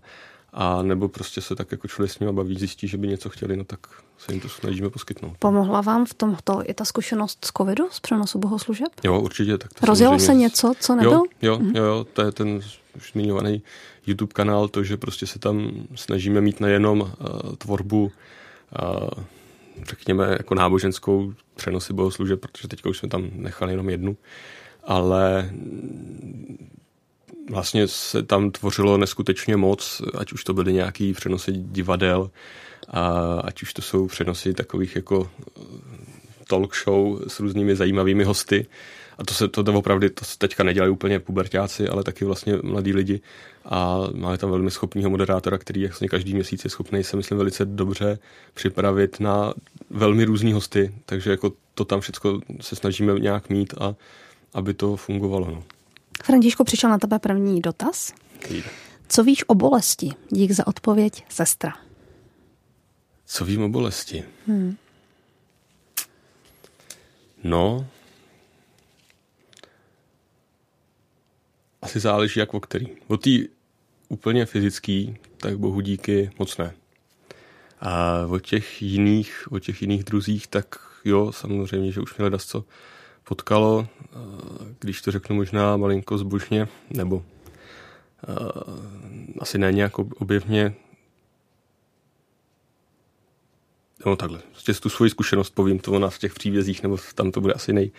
[0.54, 3.58] a nebo prostě se tak jako člověk s nimi baví, zjistí, že by něco chtěli,
[3.58, 3.80] no tak
[4.18, 5.34] se jim to snažíme poskytnout.
[5.40, 8.88] Pomohla vám v tomto i ta zkušenost z covidu, z přenosu bohoslužeb?
[9.04, 9.58] Jo, určitě.
[9.58, 11.14] Tak to Rozjelo se něco, co nebylo?
[11.14, 11.78] Jo, jo, mm-hmm.
[11.78, 12.62] jo, to je ten
[12.98, 13.62] už zmiňovaný
[14.08, 19.10] YouTube kanál, to, že prostě se tam snažíme mít nejenom uh, tvorbu uh,
[19.84, 24.17] řekněme, jako náboženskou přenosy bohoslužeb, protože teďka už jsme tam nechali jenom jednu,
[24.84, 25.50] ale
[27.50, 32.32] vlastně se tam tvořilo neskutečně moc, ať už to byly nějaký přenosy divadel,
[32.89, 33.10] a
[33.43, 35.30] ať už to jsou přenosy takových jako
[36.48, 38.65] talk show s různými zajímavými hosty,
[39.18, 42.94] a to se to opravdu to se teďka nedělají úplně pubertáci, ale taky vlastně mladí
[42.94, 43.22] lidi.
[43.66, 47.66] A máme tam velmi schopného moderátora, který vlastně každý měsíc je schopný se, myslím, velice
[47.66, 48.20] dobře
[48.54, 49.54] připravit na
[49.90, 50.94] velmi různý hosty.
[51.06, 53.96] Takže jako to tam všechno se snažíme nějak mít a
[54.54, 55.52] aby to fungovalo.
[55.52, 55.64] No.
[56.24, 58.14] Františku, přišel na tebe první dotaz.
[58.50, 58.70] Jde.
[59.08, 60.10] Co víš o bolesti?
[60.30, 61.74] Dík za odpověď, sestra.
[63.26, 64.24] Co vím o bolesti?
[64.48, 64.78] Hmm.
[67.44, 67.88] No,
[71.82, 72.88] asi záleží jak o který.
[73.08, 73.30] O té
[74.10, 76.74] úplně fyzický, tak bohu díky moc ne.
[77.82, 82.46] A o těch jiných, o těch jiných druzích, tak jo, samozřejmě, že už mě ledas
[82.46, 82.66] co
[83.24, 83.88] potkalo,
[84.80, 87.26] když to řeknu možná malinko zbožně, nebo
[89.40, 90.74] asi ne nějak objevně,
[94.06, 97.42] no takhle, prostě tu svoji zkušenost povím, to ona v těch přívězích, nebo tam to
[97.42, 97.92] bude asi nej,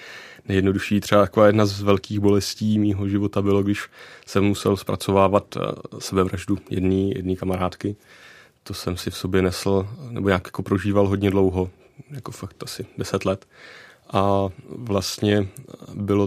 [0.48, 1.00] nejjednodušší.
[1.00, 3.88] Třeba jako jedna z velkých bolestí mýho života bylo, když
[4.26, 5.60] jsem musel zpracovávat eh,
[5.98, 7.96] sebevraždu jedné jedný kamarádky.
[8.62, 11.70] To jsem si v sobě nesl, nebo nějak jako prožíval hodně dlouho,
[12.10, 13.46] jako fakt asi deset let.
[14.12, 15.48] A vlastně
[15.94, 16.26] bylo,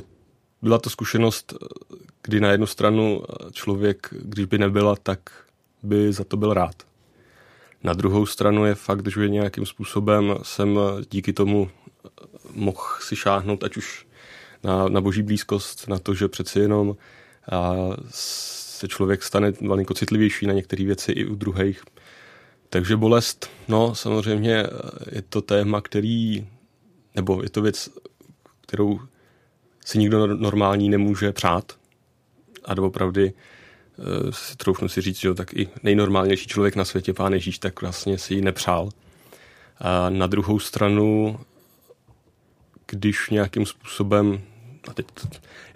[0.61, 1.53] byla to zkušenost,
[2.23, 5.19] kdy na jednu stranu člověk, když by nebyla, tak
[5.83, 6.90] by za to byl rád.
[7.83, 10.79] Na druhou stranu je fakt, že nějakým způsobem jsem
[11.11, 11.69] díky tomu
[12.53, 14.07] mohl si šáhnout, ať už
[14.63, 16.95] na, na boží blízkost, na to, že přeci jenom
[17.51, 17.75] a,
[18.09, 21.83] se člověk stane malinko citlivější na některé věci i u druhých.
[22.69, 24.67] Takže bolest, no samozřejmě
[25.11, 26.47] je to téma, který,
[27.15, 27.89] nebo je to věc,
[28.61, 28.99] kterou
[29.85, 31.77] si nikdo normální nemůže přát.
[32.65, 33.60] A doopravdy Eh,
[34.29, 38.17] si troufnu si říct, že tak i nejnormálnější člověk na světě, pán Ježíš, tak vlastně
[38.17, 38.89] si ji nepřál.
[39.77, 41.39] A na druhou stranu,
[42.87, 44.41] když nějakým způsobem,
[44.87, 45.27] a teď to,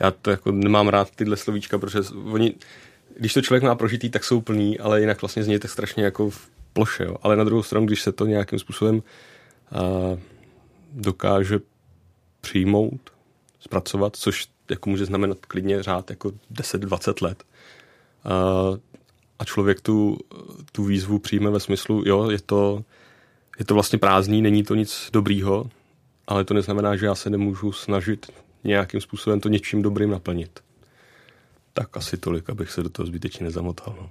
[0.02, 2.00] já to jako nemám rád tyhle slovíčka, protože
[2.32, 2.56] oni,
[3.18, 6.30] když to člověk má prožitý, tak jsou plný, ale jinak vlastně zní tak strašně jako
[6.30, 7.04] v ploše.
[7.04, 7.16] Jo.
[7.22, 9.04] Ale na druhou stranu, když se to nějakým způsobem
[9.72, 9.80] a,
[10.92, 11.60] dokáže
[12.42, 13.10] přijmout,
[13.60, 17.44] zpracovat, což jako může znamenat klidně řád jako 10-20 let,
[19.40, 20.18] a člověk tu,
[20.72, 22.84] tu výzvu přijme ve smyslu, jo, je to,
[23.60, 25.70] je to vlastně prázdný, není to nic dobrýho,
[26.28, 28.32] ale to neznamená, že já se nemůžu snažit
[28.64, 30.60] nějakým způsobem to něčím dobrým naplnit.
[31.74, 33.96] Tak asi tolik, abych se do toho zbytečně nezamotal.
[34.02, 34.10] No.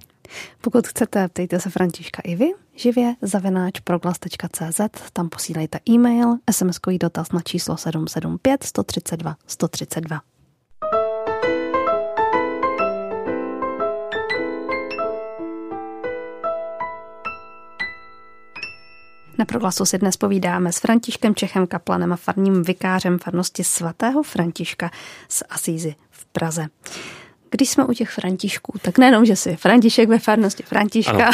[0.61, 4.81] Pokud chcete, ptejte se Františka i vy, živě, zavináč proglas.cz,
[5.13, 10.21] tam posílejte e-mail, SMS-kový dotaz na číslo 775 132 132.
[19.37, 24.91] Na proglasu si dnes povídáme s Františkem Čechem, kaplanem a farním vikářem farnosti svatého Františka
[25.29, 26.65] z Asízy v Praze.
[27.49, 31.31] Když jsme u těch Františků, tak nejenom, že jsi František ve farnosti Františka,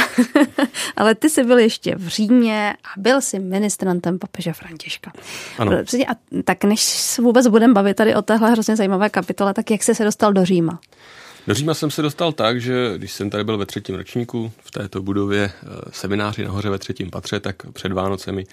[0.96, 5.12] ale ty jsi byl ještě v Římě a byl jsi ministrantem papeže Františka.
[5.58, 5.72] Ano.
[6.08, 9.96] A tak než vůbec budeme bavit tady o téhle hrozně zajímavé kapitole, tak jak jsi
[9.96, 10.80] se dostal do Říma?
[11.48, 14.72] Do Říma jsem se dostal tak, že když jsem tady byl ve třetím ročníku v
[14.72, 18.46] této budově eh, semináři nahoře ve třetím patře, tak před Vánocemi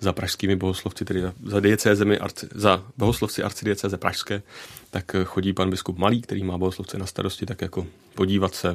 [0.00, 2.18] za pražskými bohoslovci, tedy za diecézemi,
[2.54, 4.42] za bohoslovci arcidiecéze pražské,
[4.90, 8.74] tak eh, chodí pan biskup Malý, který má bohoslovce na starosti, tak jako podívat se,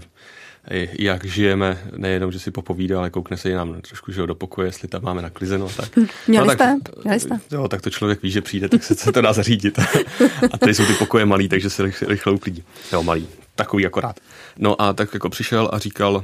[0.99, 4.67] jak žijeme, nejenom, že si popovídá, ale koukne se i nám trošku že do pokoje,
[4.67, 5.69] jestli tam máme naklizeno.
[5.69, 6.76] Tak, hm, Měli no, jste?
[7.04, 7.39] Měli jste?
[7.52, 9.80] Jo, tak to člověk ví, že přijde, tak se, to dá zařídit.
[10.52, 12.63] a tady jsou ty pokoje malý, takže se rychle, rychle uklidí.
[12.93, 14.20] Jo, malý, takový akorát.
[14.58, 16.24] No a tak jako přišel a říkal,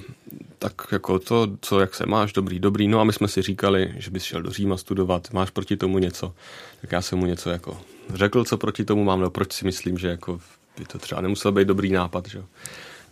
[0.59, 2.87] tak jako to, co, jak se máš, dobrý, dobrý.
[2.87, 5.99] No a my jsme si říkali, že bys šel do Říma studovat, máš proti tomu
[5.99, 6.33] něco.
[6.81, 7.81] Tak já jsem mu něco jako
[8.13, 10.39] řekl, co proti tomu mám, no proč si myslím, že jako
[10.77, 12.43] by to třeba nemusel být dobrý nápad, že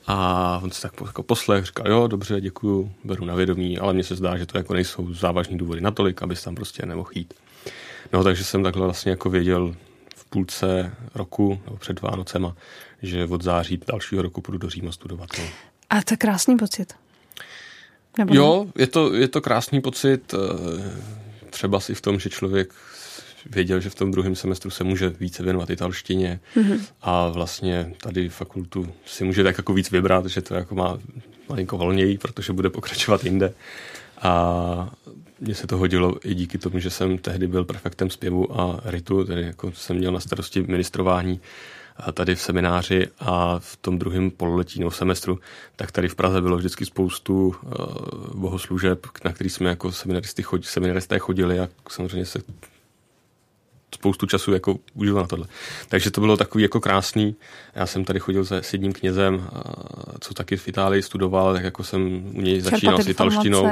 [0.07, 4.03] A on se tak jako poslech, říkal, jo, dobře, děkuju, beru na vědomí, ale mně
[4.03, 7.33] se zdá, že to jako nejsou závažní důvody natolik, abys tam prostě nemohl jít.
[8.13, 9.75] No, takže jsem takhle vlastně jako věděl
[10.29, 12.55] půlce roku, nebo před Vánocema,
[13.01, 15.29] že od září dalšího roku půjdu do Říma studovat.
[15.39, 15.45] No.
[15.89, 16.93] A to je krásný pocit.
[18.17, 22.73] Nebo jo, je to, je to krásný pocit, eh, třeba si v tom, že člověk
[23.49, 26.79] věděl, že v tom druhém semestru se může více věnovat italštině mm-hmm.
[27.01, 30.99] a vlastně tady fakultu si může tak jako víc vybrat, že to jako má
[31.49, 33.53] malinko volněji, protože bude pokračovat jinde.
[34.21, 34.93] A
[35.39, 39.23] mně se to hodilo i díky tomu, že jsem tehdy byl prefektem zpěvu a ritu,
[39.23, 41.41] tedy jako jsem měl na starosti ministrování
[42.13, 45.39] tady v semináři a v tom druhém pololetí nebo semestru,
[45.75, 47.53] tak tady v Praze bylo vždycky spoustu uh,
[48.35, 52.39] bohoslužeb, na který jsme jako seminaristy chodili, seminaristé chodili a samozřejmě se
[53.95, 55.47] spoustu času jako užil na tohle.
[55.89, 57.35] Takže to bylo takový jako krásný.
[57.75, 59.47] Já jsem tady chodil se, s jedním knězem,
[60.19, 63.69] co taky v Itálii studoval, tak jako jsem u něj začínal s italštinou.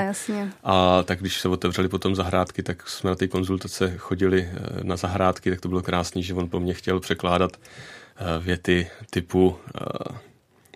[0.64, 4.96] A tak když se otevřeli potom zahrádky, tak jsme na ty konzultace chodili eh, na
[4.96, 10.18] zahrádky, tak to bylo krásný, že on po mně chtěl překládat eh, věty typu, eh,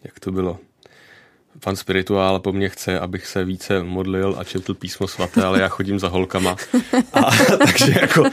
[0.04, 0.60] jak to bylo,
[1.60, 5.68] pan spirituál po mně chce, abych se více modlil a četl písmo svaté, ale já
[5.68, 6.56] chodím za holkama.
[7.14, 7.22] A,
[7.58, 8.24] takže jako,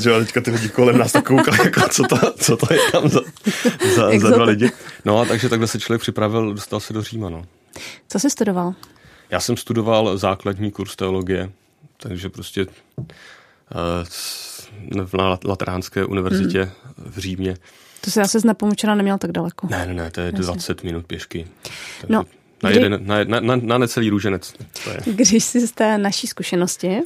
[0.00, 3.08] že teďka ty lidi kolem nás tak koukali, jako co to, co to je tam
[3.08, 3.20] za,
[3.94, 4.70] za, za dva lidi.
[5.04, 7.30] No a takže takhle se člověk připravil, dostal se do Říma.
[7.30, 7.44] No.
[8.08, 8.74] Co jsi studoval?
[9.30, 11.50] Já jsem studoval základní kurz teologie,
[11.96, 12.72] takže prostě uh,
[15.14, 16.72] na Lateránské univerzitě hmm.
[17.12, 17.56] v Římě.
[18.00, 19.66] To se asi z Nepomučena neměl tak daleko.
[19.70, 20.40] Ne, ne, ne, to je Jasně.
[20.40, 21.46] 20 minut pěšky.
[22.00, 22.24] Takže no,
[22.62, 24.54] na, jeden, na, na, na, na necelý růženec.
[24.84, 25.14] To je.
[25.14, 27.02] Když jsi z té naší zkušenosti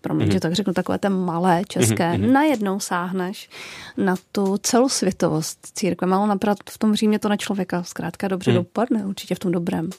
[0.00, 0.32] promiň, mm-hmm.
[0.32, 2.32] že tak řeknu, takové té malé české, mm-hmm.
[2.32, 3.50] najednou sáhneš
[3.96, 6.06] na tu celosvětovost církve.
[6.06, 8.56] Malo naprat v tom Římě to na člověka zkrátka dobře mm.
[8.56, 9.90] dopadne, určitě v tom dobrém.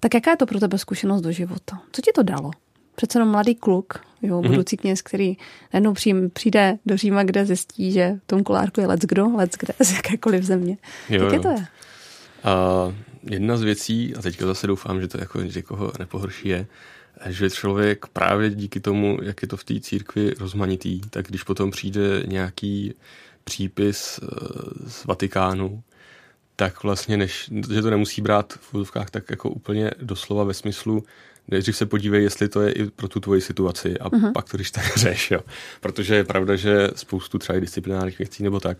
[0.00, 1.80] Tak jaká je to pro tebe zkušenost do života?
[1.92, 2.50] Co ti to dalo?
[2.94, 4.50] Přece jenom mladý kluk, jo, mhm.
[4.50, 5.36] budoucí kněz, který
[5.72, 5.94] najednou
[6.32, 9.92] přijde do Říma, kde zjistí, že v tom kolárku je let's kdo, let's kde, z
[9.92, 10.76] jakékoliv země.
[11.08, 11.66] Jo, Jak je to je?
[12.44, 12.54] A
[13.22, 16.66] jedna z věcí, a teďka zase doufám, že to jako někoho nepohorší, je,
[17.26, 21.70] že člověk právě díky tomu, jak je to v té církvi rozmanitý, tak když potom
[21.70, 22.94] přijde nějaký
[23.44, 24.26] přípis eh,
[24.86, 25.82] z Vatikánu,
[26.56, 31.04] tak vlastně, než, že to nemusí brát v úzovkách tak jako úplně doslova ve smyslu,
[31.48, 34.32] nejdřív se podívej, jestli to je i pro tu tvoji situaci a uh-huh.
[34.32, 35.40] pak to když tak řeš, jo.
[35.80, 38.78] Protože je pravda, že spoustu třeba disciplinárních věcí nebo tak,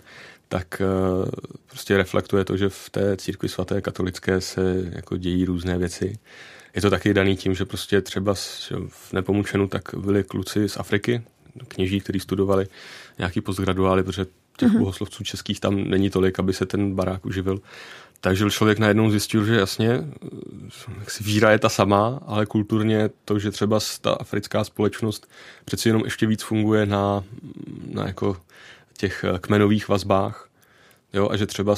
[0.53, 1.29] tak uh,
[1.67, 6.19] prostě reflektuje to, že v té církvi svaté katolické se jako dějí různé věci.
[6.75, 8.35] Je to taky daný tím, že prostě třeba
[8.89, 11.23] v Nepomučenu tak byli kluci z Afriky,
[11.69, 12.67] kněží, kteří studovali
[13.19, 14.79] nějaký postgraduály, protože těch uh-huh.
[14.79, 17.61] bohoslovců českých tam není tolik, aby se ten barák uživil.
[18.21, 20.05] Takže člověk najednou zjistil, že jasně,
[21.09, 25.31] si víra je ta sama, ale kulturně to, že třeba ta africká společnost
[25.65, 27.25] přeci jenom ještě víc funguje na,
[27.93, 28.37] na jako
[29.01, 30.49] těch kmenových vazbách,
[31.13, 31.77] jo, a že třeba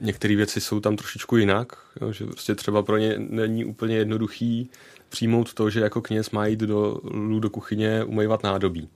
[0.00, 4.70] některé věci jsou tam trošičku jinak, jo, že prostě třeba pro ně není úplně jednoduchý
[5.08, 7.00] přijmout to, že jako kněz má jít do,
[7.38, 8.88] do kuchyně umývat nádobí.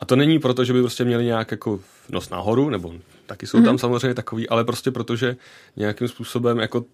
[0.00, 2.94] A to není proto, že by prostě měli nějak jako nos nahoru, nebo
[3.26, 3.64] taky jsou mm-hmm.
[3.64, 5.36] tam samozřejmě takový, ale prostě protože
[5.76, 6.84] nějakým způsobem jako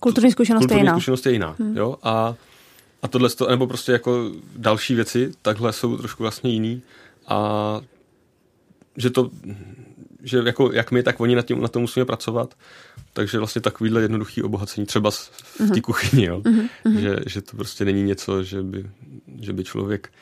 [0.00, 0.92] kulturní zkušenost kulturní je jiná.
[0.92, 1.76] zkušenost je jiná, mm.
[1.76, 2.34] jo, a,
[3.02, 6.82] a tohle, nebo prostě jako další věci, takhle jsou trošku vlastně jiný
[7.26, 7.80] a
[8.96, 9.30] že to,
[10.22, 12.54] že jako jak my, tak oni na, tím, na to musíme pracovat,
[13.12, 15.80] takže vlastně takovýhle jednoduchý obohacení třeba v té mm-hmm.
[15.80, 16.98] kuchyni, jo, mm-hmm.
[16.98, 18.90] že, že to prostě není něco, že by,
[19.40, 20.12] že by člověk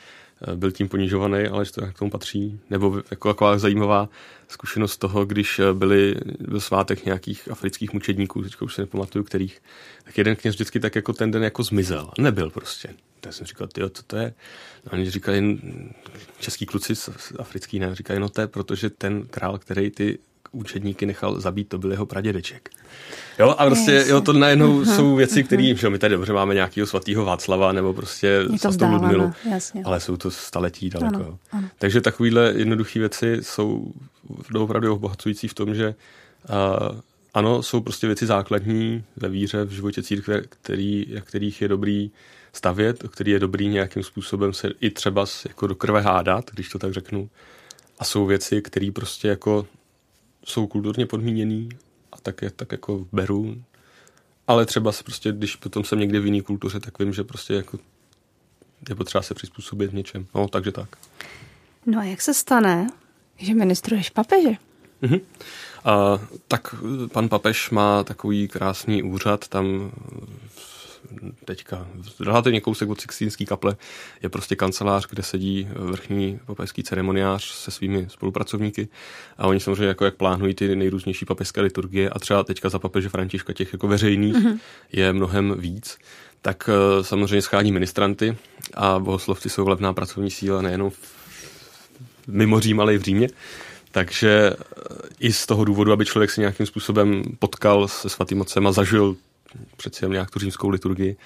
[0.55, 2.59] byl tím ponižovaný, ale že to k tomu patří.
[2.69, 4.09] Nebo jako taková zajímavá
[4.47, 9.61] zkušenost toho, když eh, byli, byl svátek nějakých afrických mučedníků, teďka už se nepamatuju kterých,
[10.03, 12.11] tak jeden kněz vždycky tak jako ten den jako zmizel.
[12.19, 12.89] Nebyl prostě.
[13.21, 14.33] Tak jsem říkal, ty co to je?
[14.85, 15.59] No, oni říkali,
[16.39, 16.93] český kluci
[17.39, 20.19] africký ne, říkají, no to je, protože ten král, který ty
[20.55, 22.69] učedníky nechal zabít, to byl jeho pradědeček.
[23.39, 25.75] Jo, a prostě jo, to najednou uh-huh, jsou věci, které, uh-huh.
[25.75, 29.81] že my tady dobře máme nějakého svatého Václava nebo prostě svatou Ludmilu, jasně.
[29.85, 31.15] ale jsou to staletí daleko.
[31.15, 31.69] Ano, ano.
[31.79, 33.93] Takže takovéhle jednoduché věci jsou
[34.59, 35.95] opravdu obohacující v tom, že
[36.49, 36.99] uh,
[37.33, 42.11] ano, jsou prostě věci základní ve víře, v životě církve, který, kterých je dobrý
[42.53, 46.79] stavět, který je dobrý nějakým způsobem se i třeba jako do krve hádat, když to
[46.79, 47.29] tak řeknu.
[47.99, 49.67] A jsou věci, které prostě jako
[50.45, 51.69] jsou kulturně podmíněný
[52.11, 53.63] a tak, je, tak jako beru.
[54.47, 57.53] Ale třeba se prostě, když potom jsem někde v jiné kultuře, tak vím, že prostě
[57.53, 57.79] jako
[58.89, 60.25] je potřeba se přizpůsobit v něčem.
[60.35, 60.95] No, takže tak.
[61.85, 62.87] No a jak se stane,
[63.37, 64.49] že ministruješ papeže?
[65.03, 65.21] Mm-hmm.
[65.85, 66.75] A, tak
[67.11, 69.91] pan papež má takový krásný úřad tam
[71.45, 71.87] teďka
[72.19, 73.75] relativně kousek od Sixtínský kaple
[74.23, 78.87] je prostě kancelář, kde sedí vrchní papežský ceremoniář se svými spolupracovníky
[79.37, 83.09] a oni samozřejmě jako jak plánují ty nejrůznější papežské liturgie a třeba teďka za papeže
[83.09, 84.59] Františka těch jako veřejných mm-hmm.
[84.91, 85.97] je mnohem víc
[86.45, 88.37] tak eh, samozřejmě schání ministranty
[88.73, 90.97] a bohoslovci jsou levná pracovní síla nejenom v,
[92.27, 93.27] mimo Řím, ale i v Římě.
[93.91, 94.63] Takže eh,
[95.19, 99.15] i z toho důvodu, aby člověk se nějakým způsobem potkal se svatým otcem a zažil
[99.77, 101.17] přeci jen nějak tu římskou liturgii,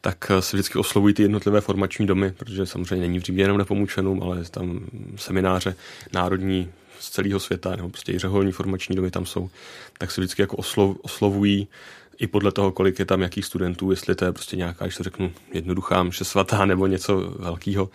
[0.00, 4.22] tak se vždycky oslovují ty jednotlivé formační domy, protože samozřejmě není v Římě jenom nepomučenům,
[4.22, 4.80] ale tam
[5.16, 5.76] semináře
[6.12, 9.50] národní z celého světa, nebo prostě i řeholní formační domy tam jsou,
[9.98, 11.68] tak se vždycky jako oslov, oslovují
[12.18, 15.02] i podle toho, kolik je tam jakých studentů, jestli to je prostě nějaká, když to
[15.02, 17.90] řeknu, jednoduchá mše svatá nebo něco velkého,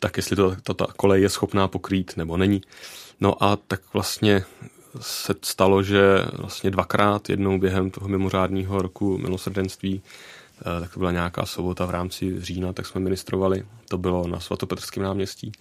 [0.00, 2.62] tak jestli to, to ta kolej je schopná pokrýt nebo není.
[3.20, 4.44] No a tak vlastně
[5.00, 10.02] se stalo, že vlastně dvakrát, jednou během toho mimořádného roku milosrdenství,
[10.60, 13.64] eh, tak to byla nějaká sobota v rámci října, tak jsme ministrovali.
[13.88, 15.52] To bylo na svatopetrském náměstí.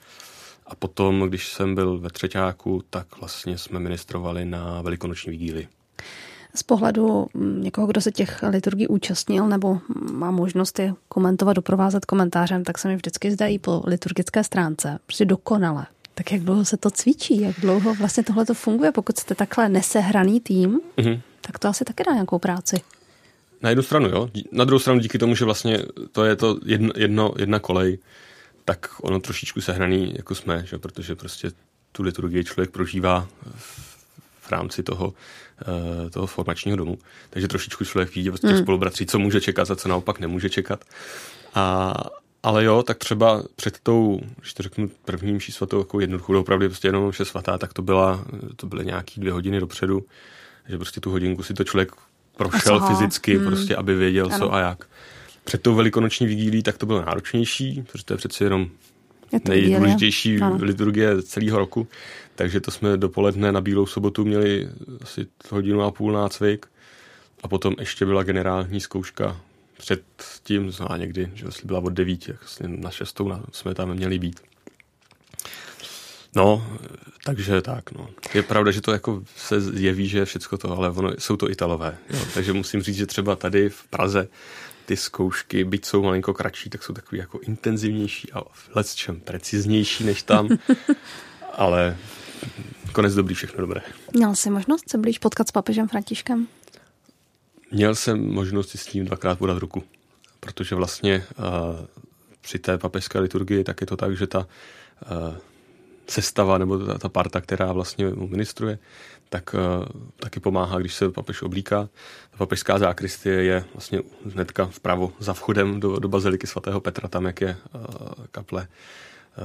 [0.67, 5.67] A potom, když jsem byl ve Třeťáku, tak vlastně jsme ministrovali na velikonoční vigíli.
[6.55, 9.79] Z pohledu mm, někoho, kdo se těch liturgií účastnil nebo
[10.11, 15.25] má možnost je komentovat, doprovázet komentářem, tak se mi vždycky zdají po liturgické stránce prostě
[15.25, 15.85] dokonale.
[16.15, 17.41] Tak jak dlouho se to cvičí?
[17.41, 18.91] Jak dlouho vlastně tohle to funguje?
[18.91, 21.21] Pokud jste takhle nesehraný tým, mm-hmm.
[21.41, 22.81] tak to asi taky dá nějakou práci.
[23.61, 24.29] Na jednu stranu, jo.
[24.51, 25.79] Na druhou stranu díky tomu, že vlastně
[26.11, 27.97] to je to jedno, jedno, jedna kolej,
[28.65, 30.77] tak ono trošičku sehraný, jako jsme, že?
[30.77, 31.51] protože prostě
[31.91, 33.27] tu liturgii člověk prožívá
[34.41, 36.97] v rámci toho, uh, toho formačního domu.
[37.29, 38.57] Takže trošičku člověk vidí od těch mm.
[38.57, 40.85] spolubratří, co může čekat a co naopak nemůže čekat.
[41.53, 41.93] A
[42.43, 46.67] ale jo, tak třeba před tou, když to řeknu prvním mší svatou, jako jednoduchou, opravdu
[46.67, 48.25] prostě jenom vše svatá, tak to, byla,
[48.55, 50.05] to byly nějaký dvě hodiny dopředu,
[50.69, 51.91] že prostě tu hodinku si to člověk
[52.37, 52.87] prošel Aha.
[52.87, 53.47] fyzicky, hmm.
[53.47, 54.37] prostě, aby věděl, ano.
[54.37, 54.87] co a jak.
[55.43, 58.67] Před tou velikonoční vigílí tak to bylo náročnější, protože to je přeci jenom
[59.31, 60.57] je nejdůležitější ano.
[60.61, 61.87] liturgie celého roku.
[62.35, 64.69] Takže to jsme dopoledne na Bílou sobotu měli
[65.01, 66.65] asi hodinu a půl nácvik
[67.43, 69.37] a potom ještě byla generální zkouška
[69.83, 70.03] před
[70.43, 74.19] tím, a někdy, že vlastně byla od devíti, jak vlastně na šestou jsme tam měli
[74.19, 74.41] být.
[76.35, 76.67] No,
[77.25, 78.09] takže tak, no.
[78.33, 81.49] Je pravda, že to jako se jeví, že je všecko to, ale ono, jsou to
[81.49, 81.97] Italové.
[82.09, 82.19] Jo.
[82.33, 84.27] Takže musím říct, že třeba tady v Praze
[84.85, 90.03] ty zkoušky, byť jsou malinko kratší, tak jsou takový jako intenzivnější a v čem preciznější
[90.03, 90.49] než tam.
[91.53, 91.97] ale
[92.93, 93.81] konec dobrý, všechno dobré.
[94.13, 96.47] Měl jsi možnost se blíž potkat s papežem Františkem?
[97.73, 99.83] Měl jsem možnost si s ním dvakrát podat ruku,
[100.39, 101.85] protože vlastně uh,
[102.41, 105.35] při té papežské liturgii tak je to tak, že ta uh,
[106.07, 108.79] sestava nebo ta, ta parta, která vlastně mu ministruje,
[109.29, 111.89] tak uh, taky pomáhá, když se papež oblíká.
[112.31, 114.01] Ta papežská zákristie je vlastně
[114.33, 117.81] hnedka vpravo za vchodem do, do baziliky svatého Petra, tam jak je uh,
[118.31, 118.67] kaple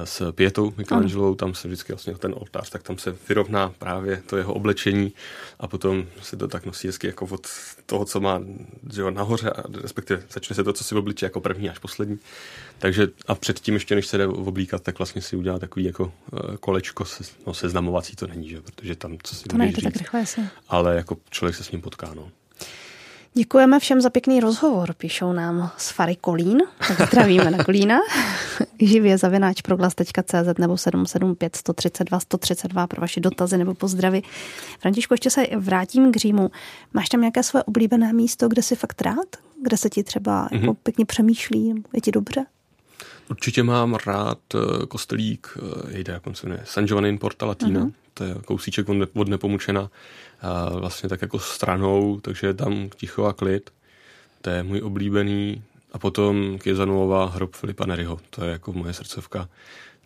[0.03, 4.37] s Pětou Michelangelovou, tam se vždycky vlastně ten oltář, tak tam se vyrovná právě to
[4.37, 5.13] jeho oblečení
[5.59, 7.47] a potom se to tak nosí hezky jako od
[7.85, 8.41] toho, co má
[8.93, 12.19] že jo, nahoře, a respektive začne se to, co si obličí jako první až poslední.
[12.79, 16.57] Takže a předtím ještě, než se jde oblíkat, tak vlastně si udělá takový jako eh,
[16.57, 18.61] kolečko, se, no seznamovací to není, že?
[18.61, 20.41] protože tam co si To nejde tak rychle asi.
[20.69, 22.31] Ale jako člověk se s ním potká, no.
[23.39, 27.99] Děkujeme všem za pěkný rozhovor, píšou nám z Fary Kolín, tak zdravíme na Kolína.
[28.81, 34.21] Živě zavináč proglas.cz nebo 775 132 132 pro vaše dotazy nebo pozdravy.
[34.79, 36.51] Františku, ještě se vrátím k Římu.
[36.93, 39.35] Máš tam nějaké své oblíbené místo, kde jsi fakt rád?
[39.63, 40.61] Kde se ti třeba mm-hmm.
[40.61, 41.83] jako pěkně přemýšlí?
[41.93, 42.45] Je ti dobře?
[43.29, 47.45] Určitě mám rád eh, kostelík, eh, jde, jak on se jmenuje, San Giovanni in Porta
[47.45, 47.93] Latina, uh-huh.
[48.19, 49.89] To je kousíček od, ne, od Nepomučena,
[50.73, 53.69] vlastně tak jako stranou, takže je tam ticho a klid.
[54.41, 55.63] To je můj oblíbený.
[55.91, 59.49] A potom Kiezanuova hrob Filipa Neriho, to je jako moje srdcovka.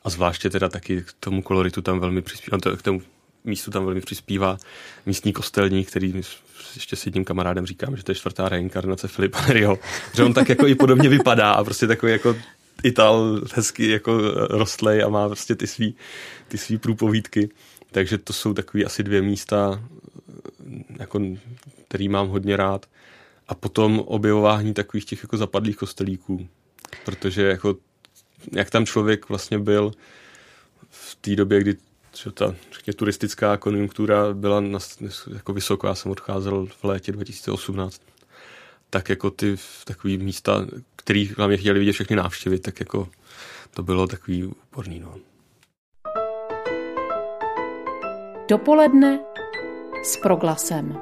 [0.04, 3.02] A zvláště teda taky k tomu koloritu tam velmi přispívá, k tomu
[3.44, 4.58] místu tam velmi přispívá
[5.06, 6.14] místní kostelník, který
[6.76, 9.80] ještě s jedním kamarádem říkám, že to je čtvrtá reinkarnace Filipa Neriho.
[10.16, 12.36] Že on tak jako i podobně vypadá a prostě takový jako
[12.84, 14.18] Ital hezky jako
[14.50, 15.96] rostlej a má prostě ty svý,
[16.48, 17.50] ty svý průpovídky.
[17.94, 19.84] Takže to jsou takové asi dvě místa,
[21.00, 21.22] jako,
[21.88, 22.86] který mám hodně rád.
[23.48, 26.48] A potom objevování takových těch jako zapadlých kostelíků.
[27.06, 27.76] Protože jako,
[28.52, 29.92] jak tam člověk vlastně byl
[30.90, 31.76] v té době, kdy
[32.24, 34.80] že ta řekně, turistická konjunktura byla na,
[35.34, 38.02] jako vysoko, já jsem odcházel v létě 2018,
[38.90, 40.66] tak jako ty takové místa,
[40.96, 43.10] který hlavně chtěli vidět všechny návštěvy, tak jako
[43.74, 45.00] to bylo takový úporný.
[45.00, 45.33] No.
[48.50, 49.20] Dopoledne
[50.04, 50.98] s proglasem.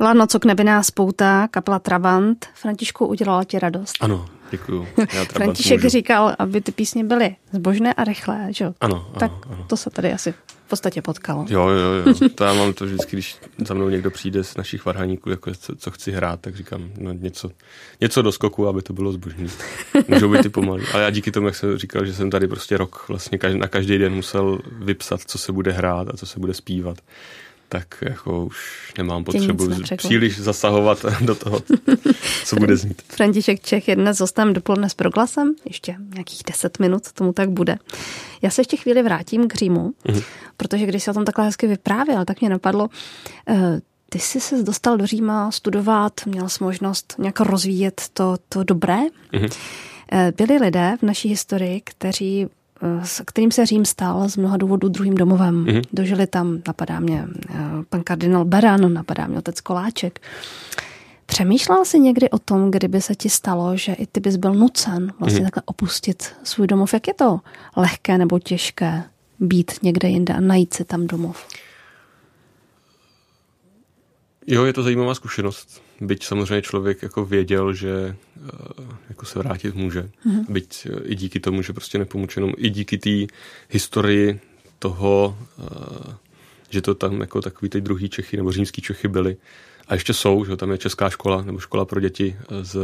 [0.00, 2.46] Lano, co k nebi nás poutá, kapela Trabant.
[2.54, 3.94] Františku, udělala ti radost?
[4.00, 4.86] Ano, děkuju.
[5.32, 5.88] František můžu.
[5.88, 8.64] říkal, aby ty písně byly zbožné a rychlé, že?
[8.64, 9.64] Ano, ano Tak ano.
[9.68, 10.32] to se tady asi
[10.66, 11.46] v podstatě potkalo.
[11.48, 12.28] Jo, jo, jo.
[12.34, 13.36] To já mám to vždycky, když
[13.66, 17.12] za mnou někdo přijde z našich varhaníků, jako co, co chci hrát, tak říkám no,
[17.12, 17.50] něco,
[18.00, 19.48] něco do skoku, aby to bylo zbožný.
[20.08, 20.84] Můžou být i pomalý.
[20.94, 23.98] Ale já díky tomu, jak jsem říkal, že jsem tady prostě rok vlastně na každý
[23.98, 26.98] den musel vypsat, co se bude hrát a co se bude zpívat
[27.68, 31.62] tak jako už nemám potřebu příliš zasahovat do toho,
[32.44, 33.02] co bude znít.
[33.08, 37.76] František Čech je dnes hostem dopoledne s proglasem, ještě nějakých 10 minut tomu tak bude.
[38.42, 40.22] Já se ještě chvíli vrátím k Římu, mm-hmm.
[40.56, 42.88] protože když se o tom takhle hezky vyprávěl, tak mě napadlo,
[43.48, 48.64] eh, ty jsi se dostal do Říma studovat, měl jsi možnost nějak rozvíjet to, to
[48.64, 48.98] dobré.
[49.32, 49.52] Mm-hmm.
[50.36, 52.46] Byli lidé v naší historii, kteří
[53.02, 55.64] s kterým se Řím stal z mnoha důvodů druhým domovem.
[55.64, 55.82] Mm-hmm.
[55.92, 57.54] Dožili tam, napadá mě eh,
[57.88, 60.20] pan kardinál Beran, napadá mě otec Koláček.
[61.26, 65.12] Přemýšlel jsi někdy o tom, kdyby se ti stalo, že i ty bys byl nucen
[65.18, 65.44] vlastně mm-hmm.
[65.44, 66.94] takhle opustit svůj domov?
[66.94, 67.40] Jak je to
[67.76, 69.04] lehké nebo těžké
[69.40, 71.46] být někde jinde a najít si tam domov?
[74.46, 75.85] Jo, je to zajímavá zkušenost.
[76.00, 78.50] Byť samozřejmě člověk jako věděl, že eh,
[79.08, 80.02] jako se vrátit může.
[80.02, 80.44] Mm-hmm.
[80.48, 83.34] Byť eh, i díky tomu, že prostě nepomučenom, i díky té
[83.70, 84.40] historii
[84.78, 86.16] toho, eh,
[86.70, 89.36] že to tam jako takový ty druhý Čechy nebo římský Čechy byly.
[89.88, 92.76] A ještě jsou, že tam je česká škola nebo škola pro děti z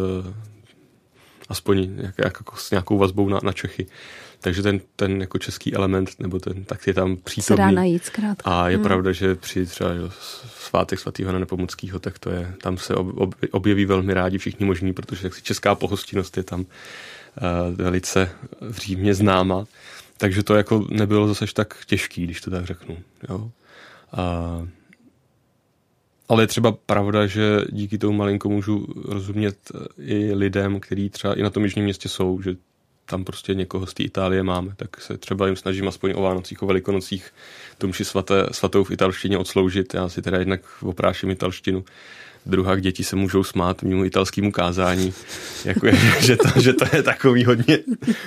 [1.49, 3.87] aspoň jak, jako s nějakou vazbou na, na Čechy.
[4.43, 7.57] Takže ten, ten jako český element, nebo ten, tak je tam přítomný.
[7.57, 8.51] Se dá najít zkrátka.
[8.51, 8.85] A je hmm.
[8.85, 10.11] pravda, že při třeba jo,
[10.59, 14.67] svátek svatého na Nepomuckého, tak to je, tam se ob, ob, objeví velmi rádi všichni
[14.67, 16.67] možní, protože jak si česká pohostinnost je tam uh,
[17.75, 18.31] velice
[18.71, 19.65] v Římě známa.
[20.19, 22.99] Takže to jako nebylo zase tak těžký, když to tak řeknu.
[23.29, 23.51] Jo.
[24.13, 24.67] A,
[26.29, 29.57] ale je třeba pravda, že díky tomu malinko můžu rozumět
[29.99, 32.55] i lidem, kteří třeba i na tom jižním městě jsou, že
[33.13, 36.63] tam prostě někoho z té Itálie máme, tak se třeba jim snažím aspoň o Vánocích,
[36.63, 37.31] o Velikonocích
[37.79, 39.95] tu mši svaté, svatou v italštině odsloužit.
[39.95, 41.85] Já si teda jednak opráším italštinu,
[42.47, 45.15] druhá děti se můžou smát mimo italskému kázání,
[45.65, 47.79] jako je, že, to, že to je takový hodně,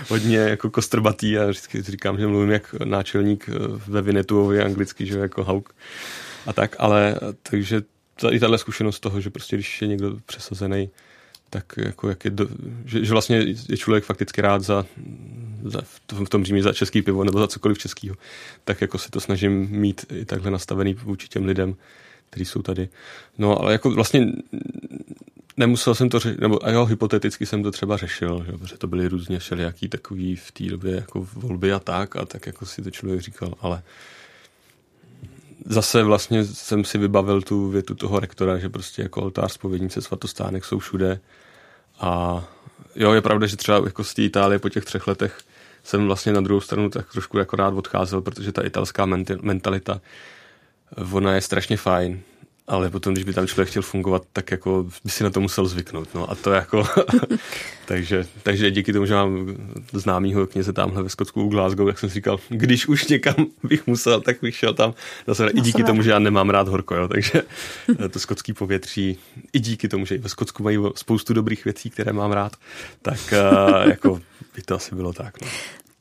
[0.10, 3.54] hodně jako kostrbatý a vždycky říkám, že mluvím jak náčelník eh,
[3.88, 5.76] ve Vinetuovi anglicky, že jako hauk
[6.46, 7.16] a tak, ale
[7.50, 7.82] takže
[8.22, 10.90] ta, i tahle zkušenost toho, že prostě když je někdo přesazený,
[11.56, 12.48] tak jako jak je do,
[12.86, 13.38] že, že, vlastně
[13.70, 14.86] je člověk fakticky rád za,
[15.64, 15.82] za
[16.26, 18.16] v tom Římě za český pivo nebo za cokoliv českýho,
[18.64, 21.76] tak jako se to snažím mít i takhle nastavený vůči těm lidem,
[22.30, 22.90] kteří jsou tady.
[23.38, 24.28] No ale jako vlastně
[25.58, 28.88] nemusel jsem to řešit, nebo a jo, hypoteticky jsem to třeba řešil, že, protože to
[28.88, 32.82] byly různě všelijaký takový v té době jako volby a tak a tak jako si
[32.82, 33.84] to člověk říkal, ale
[35.66, 40.66] zase vlastně jsem si vybavil tu větu toho rektora, že prostě jako oltář, spovědnice, svatostánek
[40.66, 41.20] jsou všude
[42.00, 42.44] a
[42.96, 45.40] jo, je pravda, že třeba jako z té Itálie po těch třech letech
[45.84, 49.06] jsem vlastně na druhou stranu tak trošku jako rád odcházel, protože ta italská
[49.42, 50.02] mentalita,
[51.12, 52.22] ona je strašně fajn
[52.68, 55.66] ale potom, když by tam člověk chtěl fungovat, tak jako by si na to musel
[55.66, 56.16] zvyknout.
[56.16, 56.84] No a to jako,
[57.86, 59.56] takže, takže díky tomu, že mám
[59.94, 63.88] známýho kněze tamhle ve Skotsku u Glasgow, jak jsem si říkal, když už někam bych
[63.88, 64.94] musel, tak bych šel tam
[65.28, 67.42] zase i díky tomu, že já nemám rád horko, jo, takže
[68.12, 69.18] to skotský povětří,
[69.54, 72.56] i díky tomu, že i ve Skotsku mají spoustu dobrých věcí, které mám rád,
[73.02, 74.22] tak eh, jako
[74.56, 75.42] by to asi bylo tak.
[75.42, 75.48] No.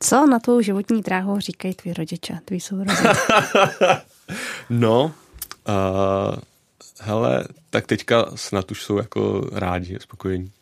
[0.01, 3.19] Co na tvou životní dráhu říkají tví rodiče, tví sourozenci?
[4.71, 5.13] no,
[5.69, 6.35] uh,
[7.01, 10.53] hele, tak teďka snad už jsou jako rádi, spokojení.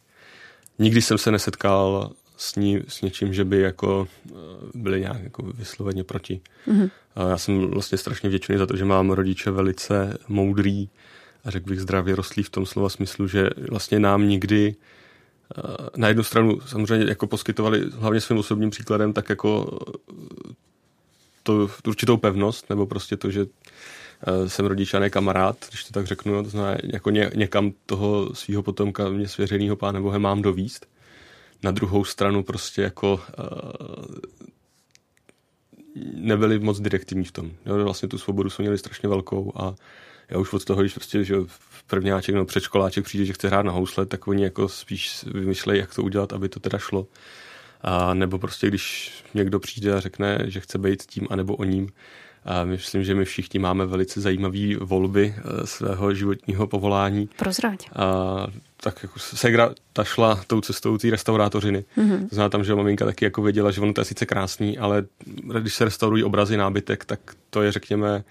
[0.79, 4.33] Nikdy jsem se nesetkal s, ní, s něčím, že by jako eh,
[4.75, 6.41] byli nějak jako vysloveně proti.
[6.69, 6.91] Mm-hmm.
[7.31, 10.89] Já jsem vlastně strašně vděčný za to, že mám rodiče velice moudrý
[11.45, 15.63] a řekl bych zdravě rostlý v tom slova smyslu, že vlastně nám nikdy eh,
[15.97, 20.55] na jednu stranu samozřejmě jako poskytovali hlavně svým osobním příkladem tak jako eh,
[21.43, 23.47] to, určitou pevnost, nebo prostě to, že
[24.47, 28.35] jsem rodič a ne kamarád, když to tak řeknu, to znamená jako ně, někam toho
[28.35, 30.87] svého potomka mě svěřenýho pána Bohem mám dovíst.
[31.63, 34.15] Na druhou stranu prostě jako uh,
[36.15, 37.51] nebyli moc direktivní v tom.
[37.67, 39.75] Jo, vlastně tu svobodu jsme měli strašně velkou a
[40.31, 41.35] já už od toho, když prostě že
[41.87, 45.95] prvňáček nebo předškoláček přijde, že chce hrát na housle, tak oni jako spíš vymýšlejí, jak
[45.95, 47.07] to udělat, aby to teda šlo.
[47.81, 51.89] A nebo prostě, když někdo přijde a řekne, že chce být tím anebo o ním,
[52.45, 57.29] a myslím, že my všichni máme velice zajímavé volby eh, svého životního povolání.
[57.37, 57.91] Prozrať.
[57.97, 61.85] A tak jako Segra ta šla tou cestou té restaurátořiny.
[61.99, 62.29] Mm-hmm.
[62.29, 65.05] To znamená tam, že maminka taky jako věděla, že ono to je sice krásný, ale
[65.61, 67.21] když se restaurují obrazy, nábytek, tak
[67.51, 68.25] to je, řekněme,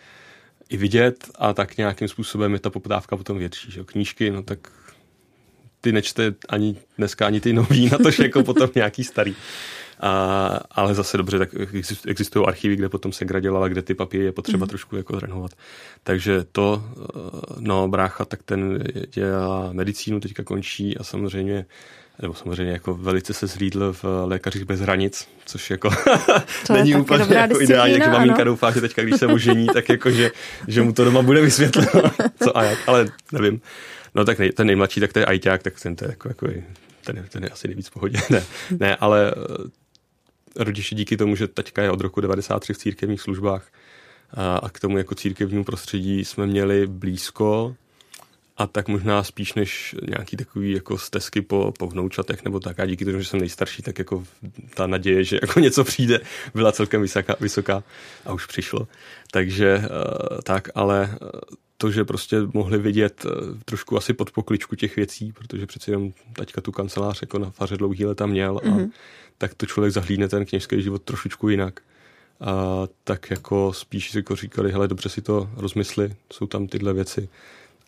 [0.70, 3.72] i vidět a tak nějakým způsobem je ta poptávka potom větší.
[3.72, 3.84] Že?
[3.84, 4.60] Knížky, no tak
[5.82, 9.36] ty nečte ani dneska, ani ty nový, na to, že jako potom nějaký starý.
[10.02, 11.50] A, ale zase dobře, tak
[12.08, 14.70] existují archivy, kde potom se dělala, kde ty papíry je potřeba mm.
[14.70, 15.52] trošku jako zrenovat.
[16.04, 17.20] Takže to, eh,
[17.60, 18.84] no brácha, tak ten
[19.14, 21.66] dělá medicínu, teďka končí a samozřejmě
[22.22, 25.90] nebo samozřejmě jako velice se zhlídl v lékařích bez hranic, což jako
[26.68, 30.12] to není úplně jako ideální, takže maminka doufá, že teďka, když se ožení, tak jako,
[30.12, 30.32] že,
[30.68, 32.12] že mu to doma bude vysvětleno,
[32.44, 33.62] co a jak, ale nevím.
[34.16, 36.48] No tak nej, ten nejmladší, tak to je ajťák, tak ten to je jako, jako
[37.06, 38.20] ten, ten je asi nejvíc v pohodě.
[38.30, 38.44] Ne,
[38.80, 39.34] ne ale
[40.56, 43.72] rodiče díky tomu, že teďka je od roku 93 v církevních službách
[44.64, 47.76] a k tomu jako církevnímu prostředí jsme měli blízko
[48.62, 52.86] a tak možná spíš než nějaký takový jako stezky po, po vnoučatech nebo tak a
[52.86, 54.24] díky tomu, že jsem nejstarší, tak jako
[54.74, 56.20] ta naděje, že jako něco přijde,
[56.54, 57.84] byla celkem vysoká, vysoká
[58.26, 58.88] a už přišlo.
[59.32, 61.18] Takže uh, tak, ale
[61.78, 63.32] to, že prostě mohli vidět uh,
[63.66, 67.78] trošku asi pod pokličku těch věcí, protože přeci jenom taťka tu kancelář jako na faře
[67.78, 68.90] dlouhý leta měl a mm-hmm
[69.42, 71.80] tak to člověk zahlídne ten kněžský život trošičku jinak.
[72.42, 77.30] A tak jako spíš jako říkali, hele, dobře si to rozmysli, jsou tam tyhle věci.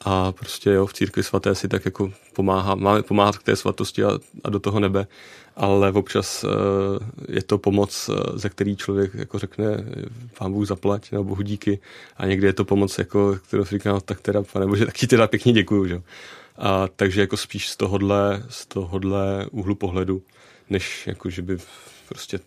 [0.06, 4.04] A prostě jo, v církvi svaté si tak jako pomáhá, máme pomáhat k té svatosti
[4.04, 5.08] a, a do toho nebe,
[5.56, 6.50] ale občas uh,
[7.28, 9.66] je to pomoc, uh, ze který člověk jako řekne
[10.38, 11.80] pán Bůh zaplať nebo Bohu díky
[12.18, 14.96] a někdy je to pomoc, jako, kterou si říká, no, tak teda, pane Bože, tak
[14.96, 16.02] ti teda pěkně děkuju, že?
[16.58, 20.22] A, takže jako spíš z tohohle, z tohohle úhlu pohledu,
[20.70, 21.58] než jako, že by
[22.10, 22.40] prostě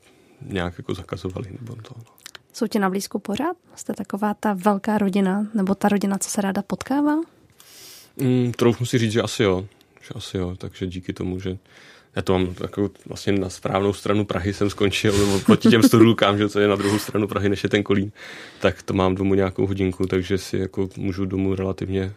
[0.42, 1.94] nějak jako zakazovali nebo to.
[1.96, 2.04] No.
[2.52, 3.57] Jsou ti na blízku pořád?
[3.74, 7.36] Jste taková ta velká rodina, nebo ta rodina, co se ráda potkává?
[8.16, 9.66] Mm, troufnu si říct, že asi jo.
[10.02, 11.58] Že asi jo, takže díky tomu, že
[12.16, 16.38] já to mám jako vlastně na správnou stranu Prahy jsem skončil, nebo proti těm studulkám,
[16.38, 18.12] že co je na druhou stranu Prahy, než je ten Kolín,
[18.60, 22.12] tak to mám domů nějakou hodinku, takže si jako můžu domů relativně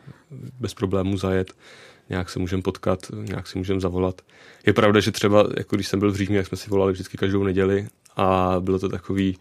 [0.59, 1.53] bez problémů zajet,
[2.09, 4.21] nějak se můžeme potkat, nějak si můžeme zavolat.
[4.65, 7.17] Je pravda, že třeba, jako když jsem byl v Římě, jak jsme si volali vždycky
[7.17, 9.37] každou neděli a bylo to takový,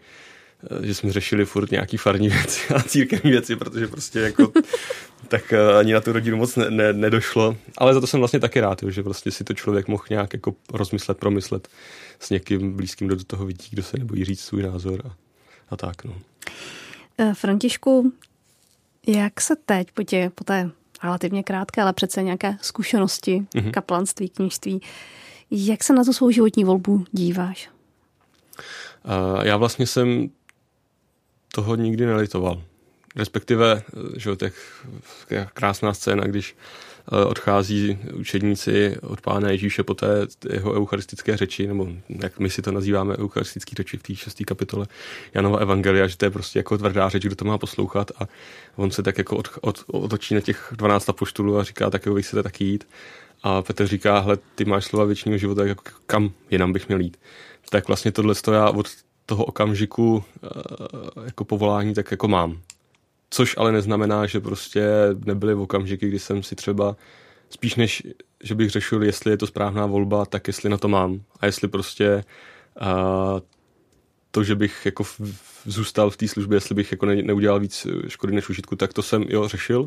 [0.82, 4.52] že jsme řešili furt nějaký farní věci a církevní věci, protože prostě jako
[5.28, 7.56] tak eh, ani na tu rodinu moc ne, ne, nedošlo.
[7.78, 10.54] Ale za to jsem vlastně taky rád, že prostě si to člověk mohl nějak jako
[10.72, 11.68] rozmyslet, promyslet
[12.20, 15.16] s někým blízkým, kdo do toho vidí, kdo se nebojí říct svůj názor a,
[15.70, 16.04] a tak.
[16.04, 16.14] No.
[17.18, 18.12] Eh, Františku,
[19.06, 20.70] jak se teď po, tě, po té
[21.02, 23.70] relativně krátké, ale přece nějaké zkušenosti, mm-hmm.
[23.70, 24.80] kaplanství, knižství,
[25.50, 27.70] jak se na tu svou životní volbu díváš?
[29.42, 30.30] Já vlastně jsem
[31.52, 32.62] toho nikdy nelitoval.
[33.16, 33.82] Respektive,
[34.16, 34.84] že těch
[35.54, 36.56] krásná scéna, když
[37.12, 42.62] eh, odchází učedníci od pána Ježíše po té jeho eucharistické řeči, nebo jak my si
[42.62, 44.86] to nazýváme, eucharistické řeči v té šesté kapitole
[45.34, 48.28] Janova Evangelia, že to je prostě jako tvrdá řeč, kdo to má poslouchat a
[48.76, 52.14] on se tak jako od, od, otočí na těch 12 apoštolů a říká, tak jo,
[52.14, 52.88] vy chcete taky jít.
[53.42, 57.16] A Petr říká, hle, ty máš slova věčního života, jako kam jinam bych měl jít.
[57.70, 58.88] Tak vlastně tohle já od
[59.28, 60.48] toho okamžiku eh,
[61.24, 62.60] jako povolání tak jako mám.
[63.30, 64.88] Což ale neznamená, že prostě
[65.24, 66.96] nebyly v okamžiky, kdy jsem si třeba
[67.50, 68.02] spíš než,
[68.42, 71.20] že bych řešil, jestli je to správná volba, tak jestli na to mám.
[71.40, 72.24] A jestli prostě
[72.80, 73.40] a, eh,
[74.30, 75.04] to, že bych jako
[75.64, 79.02] zůstal v té službě, jestli bych jako ne, neudělal víc škody než užitku, tak to
[79.02, 79.86] jsem jo řešil.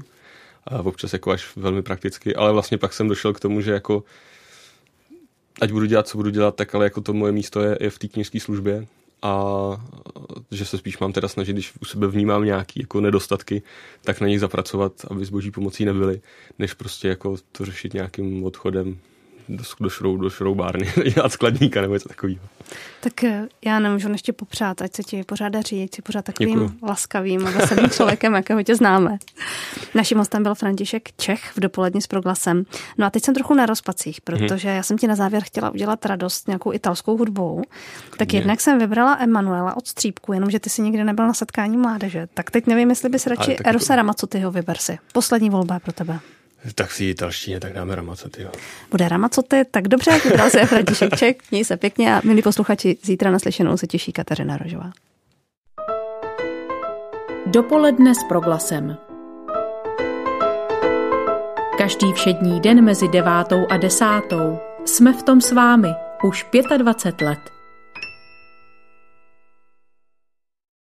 [0.68, 4.04] A občas jako až velmi prakticky, ale vlastně pak jsem došel k tomu, že jako
[5.62, 8.00] ať budu dělat, co budu dělat, tak ale jako to moje místo je, je v
[8.00, 8.88] té knižské službě
[9.22, 9.36] a
[10.52, 13.62] že se spíš mám teda snažit, když u sebe vnímám nějaký jako nedostatky,
[14.02, 16.22] tak na nich zapracovat, aby s boží pomocí nebyly,
[16.60, 18.98] než prostě jako to řešit nějakým odchodem
[19.50, 22.42] do, do, šrou, do šroubárny, dělat skladníka nebo něco takového.
[23.00, 26.60] Tak eh, já nemůžu ještě popřát, ať se ti pořád daří, ať si pořád takovým
[26.60, 26.80] Děkuju.
[26.84, 29.18] laskavým a veselým člověkem, jakého tě známe.
[29.96, 32.66] Naším hostem byl František Čech v dopolední s proglasem.
[32.98, 34.38] No a teď jsem trochu na rozpacích, mhm.
[34.38, 34.78] protože hmm.
[34.78, 37.62] já jsem ti na závěr chtěla udělat radost nějakou italskou hudbou.
[38.18, 42.28] Tak jednak jsem vybrala Emanuela od Střípku, jenomže ty si nikdy nebyl na setkání mládeže.
[42.34, 44.98] Tak teď nevím, jestli bys radši Erosa Ramacotyho vyber si.
[45.14, 46.20] Poslední volba pro tebe.
[46.76, 48.42] Tak si italštině, tak dáme Ramacoty.
[48.42, 48.52] Jo.
[48.92, 53.32] Bude Ramacoty, tak dobře, vybral se František Ček, měj se pěkně a milí posluchači, zítra
[53.32, 54.92] naslyšenou se těší Kateřina Rožová.
[57.46, 58.98] Dopoledne s proglasem.
[61.78, 65.90] Každý všední den mezi devátou a desátou jsme v tom s vámi
[66.24, 66.46] už
[66.78, 67.61] 25 let.